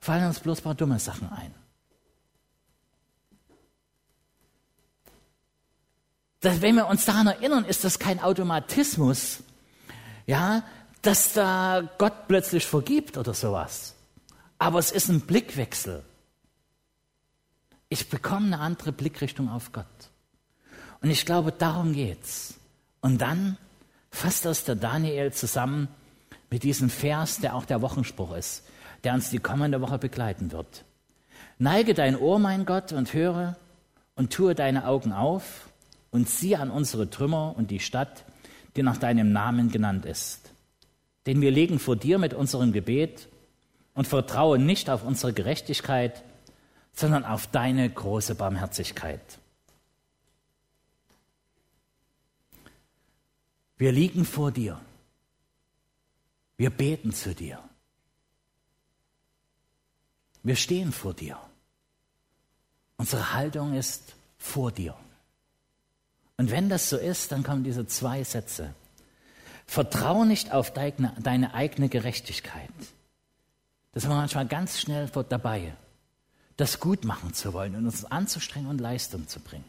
fallen 0.00 0.26
uns 0.26 0.40
bloß 0.40 0.60
ein 0.60 0.64
paar 0.64 0.74
dumme 0.74 0.98
Sachen 1.00 1.30
ein? 1.30 1.59
Dass 6.40 6.62
wenn 6.62 6.74
wir 6.76 6.86
uns 6.86 7.04
daran 7.04 7.26
erinnern, 7.26 7.64
ist 7.64 7.84
das 7.84 7.98
kein 7.98 8.20
Automatismus, 8.20 9.42
ja, 10.26 10.62
dass 11.02 11.32
da 11.32 11.88
Gott 11.98 12.28
plötzlich 12.28 12.66
vergibt 12.66 13.16
oder 13.16 13.34
sowas. 13.34 13.94
Aber 14.58 14.78
es 14.78 14.90
ist 14.90 15.08
ein 15.08 15.22
Blickwechsel. 15.22 16.02
Ich 17.88 18.08
bekomme 18.08 18.46
eine 18.46 18.60
andere 18.60 18.92
Blickrichtung 18.92 19.48
auf 19.48 19.72
Gott. 19.72 19.86
Und 21.02 21.10
ich 21.10 21.24
glaube, 21.24 21.52
darum 21.52 21.92
geht's. 21.92 22.54
Und 23.00 23.20
dann 23.20 23.56
fasst 24.10 24.44
das 24.44 24.64
der 24.64 24.76
Daniel 24.76 25.32
zusammen 25.32 25.88
mit 26.50 26.62
diesem 26.62 26.90
Vers, 26.90 27.38
der 27.38 27.54
auch 27.54 27.64
der 27.64 27.80
Wochenspruch 27.80 28.34
ist, 28.34 28.64
der 29.04 29.14
uns 29.14 29.30
die 29.30 29.38
kommende 29.38 29.80
Woche 29.80 29.98
begleiten 29.98 30.52
wird. 30.52 30.84
Neige 31.58 31.94
dein 31.94 32.16
Ohr, 32.16 32.38
mein 32.38 32.66
Gott, 32.66 32.92
und 32.92 33.12
höre 33.12 33.56
und 34.14 34.32
tue 34.32 34.54
deine 34.54 34.86
Augen 34.86 35.12
auf 35.12 35.69
und 36.10 36.28
sieh 36.28 36.56
an 36.56 36.70
unsere 36.70 37.10
Trümmer 37.10 37.54
und 37.56 37.70
die 37.70 37.80
Stadt, 37.80 38.24
die 38.76 38.82
nach 38.82 38.96
deinem 38.96 39.32
Namen 39.32 39.70
genannt 39.70 40.06
ist. 40.06 40.52
Denn 41.26 41.40
wir 41.40 41.50
legen 41.50 41.78
vor 41.78 41.96
dir 41.96 42.18
mit 42.18 42.34
unserem 42.34 42.72
Gebet 42.72 43.28
und 43.94 44.06
vertrauen 44.06 44.66
nicht 44.66 44.90
auf 44.90 45.04
unsere 45.04 45.32
Gerechtigkeit, 45.32 46.22
sondern 46.92 47.24
auf 47.24 47.46
deine 47.46 47.88
große 47.88 48.34
Barmherzigkeit. 48.34 49.38
Wir 53.76 53.92
liegen 53.92 54.24
vor 54.24 54.52
dir. 54.52 54.80
Wir 56.56 56.70
beten 56.70 57.12
zu 57.12 57.34
dir. 57.34 57.58
Wir 60.42 60.56
stehen 60.56 60.92
vor 60.92 61.14
dir. 61.14 61.38
Unsere 62.96 63.32
Haltung 63.32 63.74
ist 63.74 64.14
vor 64.36 64.72
dir. 64.72 64.94
Und 66.40 66.50
wenn 66.50 66.70
das 66.70 66.88
so 66.88 66.96
ist, 66.96 67.32
dann 67.32 67.42
kommen 67.42 67.64
diese 67.64 67.86
zwei 67.86 68.24
Sätze. 68.24 68.74
Vertrau 69.66 70.24
nicht 70.24 70.52
auf 70.52 70.72
deine, 70.72 71.14
deine 71.20 71.52
eigene 71.52 71.90
Gerechtigkeit. 71.90 72.70
Das 73.92 74.04
haben 74.04 74.12
wir 74.12 74.16
manchmal 74.16 74.46
ganz 74.46 74.80
schnell 74.80 75.10
dabei, 75.28 75.74
das 76.56 76.80
gut 76.80 77.04
machen 77.04 77.34
zu 77.34 77.52
wollen 77.52 77.76
und 77.76 77.84
uns 77.84 78.06
anzustrengen 78.06 78.70
und 78.70 78.80
Leistung 78.80 79.28
zu 79.28 79.38
bringen. 79.40 79.66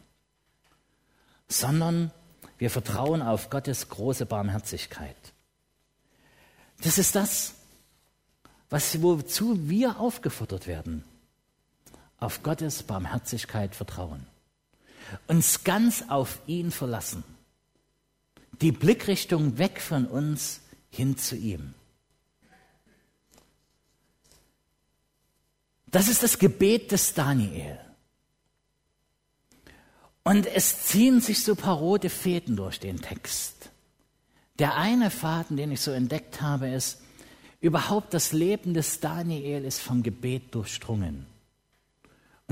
Sondern 1.46 2.10
wir 2.56 2.70
vertrauen 2.70 3.20
auf 3.20 3.50
Gottes 3.50 3.90
große 3.90 4.24
Barmherzigkeit. 4.24 5.34
Das 6.80 6.96
ist 6.96 7.14
das, 7.14 7.52
was, 8.70 9.02
wozu 9.02 9.68
wir 9.68 10.00
aufgefordert 10.00 10.66
werden. 10.66 11.04
Auf 12.18 12.42
Gottes 12.42 12.82
Barmherzigkeit 12.82 13.74
vertrauen 13.74 14.26
uns 15.26 15.64
ganz 15.64 16.04
auf 16.08 16.40
ihn 16.46 16.70
verlassen. 16.70 17.24
Die 18.60 18.72
Blickrichtung 18.72 19.58
weg 19.58 19.80
von 19.80 20.06
uns 20.06 20.60
hin 20.90 21.16
zu 21.16 21.36
ihm. 21.36 21.74
Das 25.86 26.08
ist 26.08 26.22
das 26.22 26.38
Gebet 26.38 26.90
des 26.90 27.14
Daniel. 27.14 27.78
Und 30.24 30.46
es 30.46 30.84
ziehen 30.84 31.20
sich 31.20 31.42
so 31.42 31.52
ein 31.52 31.58
paar 31.58 31.76
rote 31.76 32.08
Fäden 32.08 32.56
durch 32.56 32.78
den 32.80 33.00
Text. 33.00 33.70
Der 34.58 34.76
eine 34.76 35.10
Faden, 35.10 35.56
den 35.56 35.72
ich 35.72 35.80
so 35.80 35.90
entdeckt 35.90 36.40
habe, 36.40 36.68
ist, 36.68 37.00
überhaupt 37.60 38.14
das 38.14 38.32
Leben 38.32 38.74
des 38.74 39.00
Daniel 39.00 39.64
ist 39.64 39.80
vom 39.80 40.02
Gebet 40.02 40.54
durchdrungen. 40.54 41.26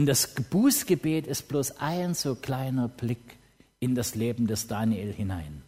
Und 0.00 0.06
das 0.06 0.28
Bußgebet 0.28 1.26
ist 1.26 1.48
bloß 1.48 1.72
ein 1.72 2.14
so 2.14 2.34
kleiner 2.34 2.88
Blick 2.88 3.36
in 3.80 3.94
das 3.94 4.14
Leben 4.14 4.46
des 4.46 4.66
Daniel 4.66 5.12
hinein, 5.12 5.60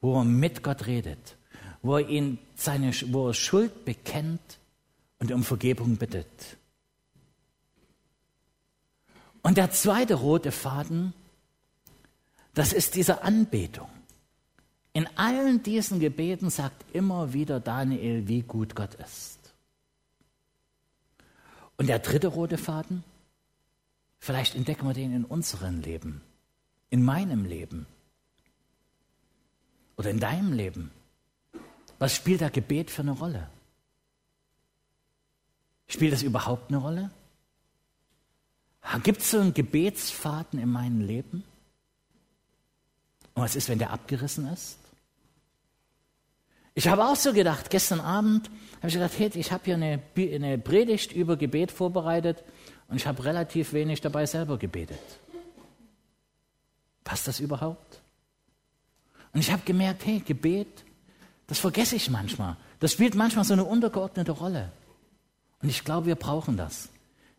wo 0.00 0.18
er 0.18 0.24
mit 0.24 0.62
Gott 0.62 0.86
redet, 0.86 1.36
wo 1.82 1.98
er 1.98 2.08
ihn 2.08 2.38
seine 2.54 2.94
wo 3.08 3.28
er 3.28 3.34
Schuld 3.34 3.84
bekennt 3.84 4.58
und 5.18 5.30
um 5.30 5.44
Vergebung 5.44 5.98
bittet. 5.98 6.56
Und 9.42 9.58
der 9.58 9.70
zweite 9.72 10.14
rote 10.14 10.50
Faden, 10.50 11.12
das 12.54 12.72
ist 12.72 12.94
diese 12.94 13.24
Anbetung. 13.24 13.90
In 14.94 15.06
allen 15.18 15.62
diesen 15.62 16.00
Gebeten 16.00 16.48
sagt 16.48 16.82
immer 16.94 17.34
wieder 17.34 17.60
Daniel, 17.60 18.26
wie 18.26 18.40
gut 18.40 18.74
Gott 18.74 18.94
ist. 18.94 19.38
Und 21.76 21.88
der 21.88 21.98
dritte 21.98 22.28
rote 22.28 22.56
Faden, 22.56 23.04
Vielleicht 24.24 24.54
entdecken 24.54 24.86
wir 24.86 24.94
den 24.94 25.14
in 25.14 25.26
unserem 25.26 25.80
Leben, 25.80 26.22
in 26.88 27.04
meinem 27.04 27.44
Leben 27.44 27.84
oder 29.98 30.08
in 30.08 30.18
deinem 30.18 30.54
Leben. 30.54 30.90
Was 31.98 32.14
spielt 32.14 32.40
da 32.40 32.48
Gebet 32.48 32.90
für 32.90 33.02
eine 33.02 33.10
Rolle? 33.10 33.50
Spielt 35.88 36.14
das 36.14 36.22
überhaupt 36.22 36.70
eine 36.70 36.78
Rolle? 36.78 37.10
Gibt 39.02 39.20
es 39.20 39.30
so 39.30 39.40
einen 39.40 39.52
Gebetsfaden 39.52 40.58
in 40.58 40.70
meinem 40.70 41.02
Leben? 41.02 41.44
Und 43.34 43.42
was 43.42 43.56
ist, 43.56 43.68
wenn 43.68 43.78
der 43.78 43.90
abgerissen 43.90 44.46
ist? 44.46 44.78
Ich 46.72 46.88
habe 46.88 47.04
auch 47.04 47.16
so 47.16 47.34
gedacht, 47.34 47.68
gestern 47.68 48.00
Abend 48.00 48.48
habe 48.78 48.88
ich 48.88 48.94
gedacht, 48.94 49.18
hey, 49.18 49.30
ich 49.34 49.52
habe 49.52 49.66
hier 49.66 49.74
eine, 49.74 50.00
eine 50.16 50.56
Predigt 50.56 51.12
über 51.12 51.36
Gebet 51.36 51.70
vorbereitet 51.70 52.42
und 52.88 52.96
ich 52.96 53.06
habe 53.06 53.24
relativ 53.24 53.72
wenig 53.72 54.00
dabei 54.00 54.26
selber 54.26 54.58
gebetet. 54.58 55.00
Passt 57.02 57.28
das 57.28 57.40
überhaupt? 57.40 58.00
Und 59.32 59.40
ich 59.40 59.50
habe 59.50 59.62
gemerkt, 59.64 60.06
hey, 60.06 60.20
Gebet, 60.20 60.84
das 61.46 61.58
vergesse 61.58 61.96
ich 61.96 62.08
manchmal. 62.08 62.56
Das 62.80 62.92
spielt 62.92 63.14
manchmal 63.14 63.44
so 63.44 63.52
eine 63.52 63.64
untergeordnete 63.64 64.32
Rolle. 64.32 64.72
Und 65.60 65.68
ich 65.68 65.84
glaube, 65.84 66.06
wir 66.06 66.14
brauchen 66.14 66.56
das. 66.56 66.88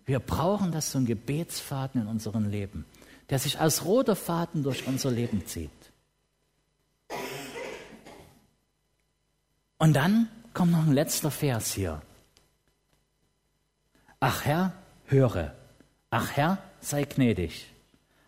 Wir 0.06 0.20
brauchen 0.20 0.72
das, 0.72 0.92
so 0.92 1.00
ein 1.00 1.06
Gebetsfaden 1.06 2.02
in 2.02 2.08
unserem 2.08 2.50
Leben, 2.50 2.86
der 3.30 3.40
sich 3.40 3.60
als 3.60 3.86
roter 3.86 4.16
Faden 4.16 4.62
durch 4.62 4.86
unser 4.88 5.10
Leben 5.10 5.46
zieht. 5.48 5.72
Und 9.78 9.94
dann 9.94 10.30
kommt 10.54 10.72
noch 10.72 10.86
ein 10.86 10.94
letzter 10.94 11.32
Vers 11.32 11.74
hier. 11.74 12.02
Ach 14.20 14.46
Herr, 14.46 14.74
höre. 15.08 15.54
Ach 16.10 16.32
Herr, 16.32 16.58
sei 16.80 17.04
gnädig. 17.04 17.68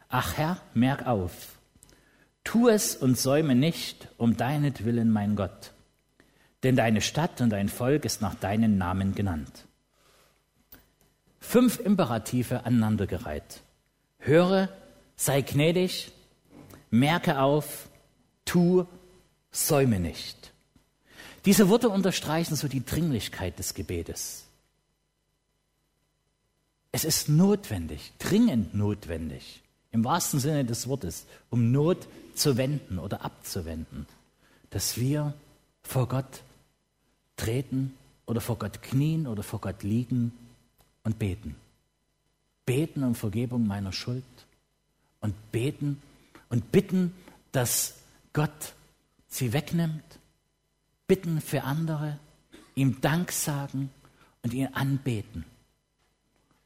Ach 0.09 0.37
Herr, 0.37 0.57
merk 0.73 1.05
auf. 1.05 1.57
Tu 2.43 2.69
es 2.69 2.95
und 2.95 3.17
säume 3.17 3.55
nicht 3.55 4.07
um 4.17 4.37
deinetwillen, 4.37 5.11
mein 5.11 5.35
Gott. 5.35 5.73
Denn 6.63 6.75
deine 6.75 7.01
Stadt 7.01 7.41
und 7.41 7.49
dein 7.49 7.69
Volk 7.69 8.05
ist 8.05 8.21
nach 8.21 8.35
deinen 8.35 8.77
Namen 8.77 9.13
genannt. 9.13 9.65
Fünf 11.39 11.79
Imperative 11.79 12.65
aneinandergereiht. 12.65 13.61
Höre, 14.19 14.69
sei 15.15 15.41
gnädig, 15.41 16.11
merke 16.89 17.39
auf, 17.39 17.89
tu, 18.45 18.85
säume 19.51 19.99
nicht. 19.99 20.51
Diese 21.45 21.69
Worte 21.69 21.89
unterstreichen 21.89 22.55
so 22.55 22.67
die 22.67 22.83
Dringlichkeit 22.83 23.59
des 23.59 23.73
Gebetes. 23.73 24.46
Es 26.97 27.05
ist 27.05 27.29
notwendig, 27.29 28.11
dringend 28.17 28.73
notwendig, 28.73 29.61
im 29.91 30.03
wahrsten 30.03 30.39
Sinne 30.39 30.65
des 30.65 30.87
Wortes, 30.87 31.27
um 31.51 31.71
Not 31.71 32.07
zu 32.33 32.57
wenden 32.57 32.97
oder 32.97 33.23
abzuwenden, 33.23 34.07
dass 34.71 34.97
wir 34.97 35.35
vor 35.83 36.07
Gott 36.07 36.41
treten 37.35 37.93
oder 38.25 38.41
vor 38.41 38.57
Gott 38.57 38.81
knien 38.81 39.27
oder 39.27 39.43
vor 39.43 39.61
Gott 39.61 39.83
liegen 39.83 40.31
und 41.03 41.19
beten. 41.19 41.55
Beten 42.65 43.03
um 43.03 43.13
Vergebung 43.13 43.67
meiner 43.67 43.93
Schuld 43.93 44.23
und 45.21 45.35
beten 45.51 46.01
und 46.49 46.71
bitten, 46.71 47.13
dass 47.51 47.99
Gott 48.33 48.73
sie 49.27 49.53
wegnimmt, 49.53 50.17
bitten 51.05 51.41
für 51.41 51.63
andere, 51.63 52.17
ihm 52.73 53.01
Dank 53.01 53.31
sagen 53.31 53.91
und 54.41 54.51
ihn 54.51 54.69
anbeten. 54.73 55.45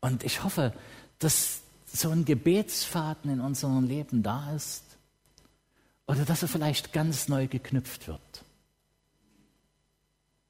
Und 0.02 0.24
ich 0.24 0.44
hoffe, 0.44 0.74
dass 1.20 1.62
so 1.86 2.10
ein 2.10 2.26
Gebetsfaden 2.26 3.32
in 3.32 3.40
unserem 3.40 3.86
Leben 3.86 4.24
da 4.24 4.54
ist 4.54 4.84
oder 6.08 6.26
dass 6.26 6.42
er 6.42 6.48
vielleicht 6.48 6.94
ganz 6.94 7.28
neu 7.28 7.48
geknüpft 7.48 8.08
wird. 8.08 8.44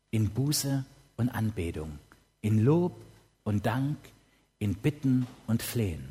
In 0.10 0.30
Buße 0.30 0.86
und 1.18 1.30
Anbetung, 1.30 2.00
in 2.42 2.64
Lob 2.64 2.96
und 3.44 3.66
Dank, 3.66 3.98
in 4.60 4.76
Bitten 4.76 5.28
und 5.48 5.62
Flehen. 5.62 6.10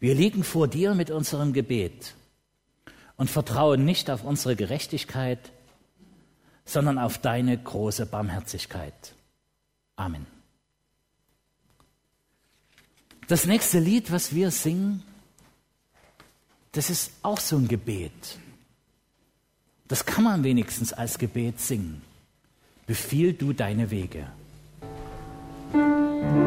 Wir 0.00 0.14
liegen 0.14 0.44
vor 0.44 0.68
dir 0.68 0.94
mit 0.94 1.10
unserem 1.10 1.52
Gebet 1.52 2.14
und 3.16 3.28
vertrauen 3.28 3.84
nicht 3.84 4.10
auf 4.10 4.24
unsere 4.24 4.54
Gerechtigkeit, 4.54 5.50
sondern 6.64 6.98
auf 6.98 7.18
deine 7.18 7.58
große 7.58 8.06
Barmherzigkeit. 8.06 9.14
Amen. 9.96 10.37
Das 13.28 13.44
nächste 13.44 13.78
Lied, 13.78 14.10
was 14.10 14.34
wir 14.34 14.50
singen, 14.50 15.02
das 16.72 16.88
ist 16.88 17.12
auch 17.22 17.38
so 17.38 17.56
ein 17.56 17.68
Gebet. 17.68 18.38
Das 19.86 20.06
kann 20.06 20.24
man 20.24 20.44
wenigstens 20.44 20.94
als 20.94 21.18
Gebet 21.18 21.60
singen. 21.60 22.00
Befiehl 22.86 23.34
du 23.34 23.52
deine 23.52 23.90
Wege. 23.90 24.28
Musik 25.74 26.38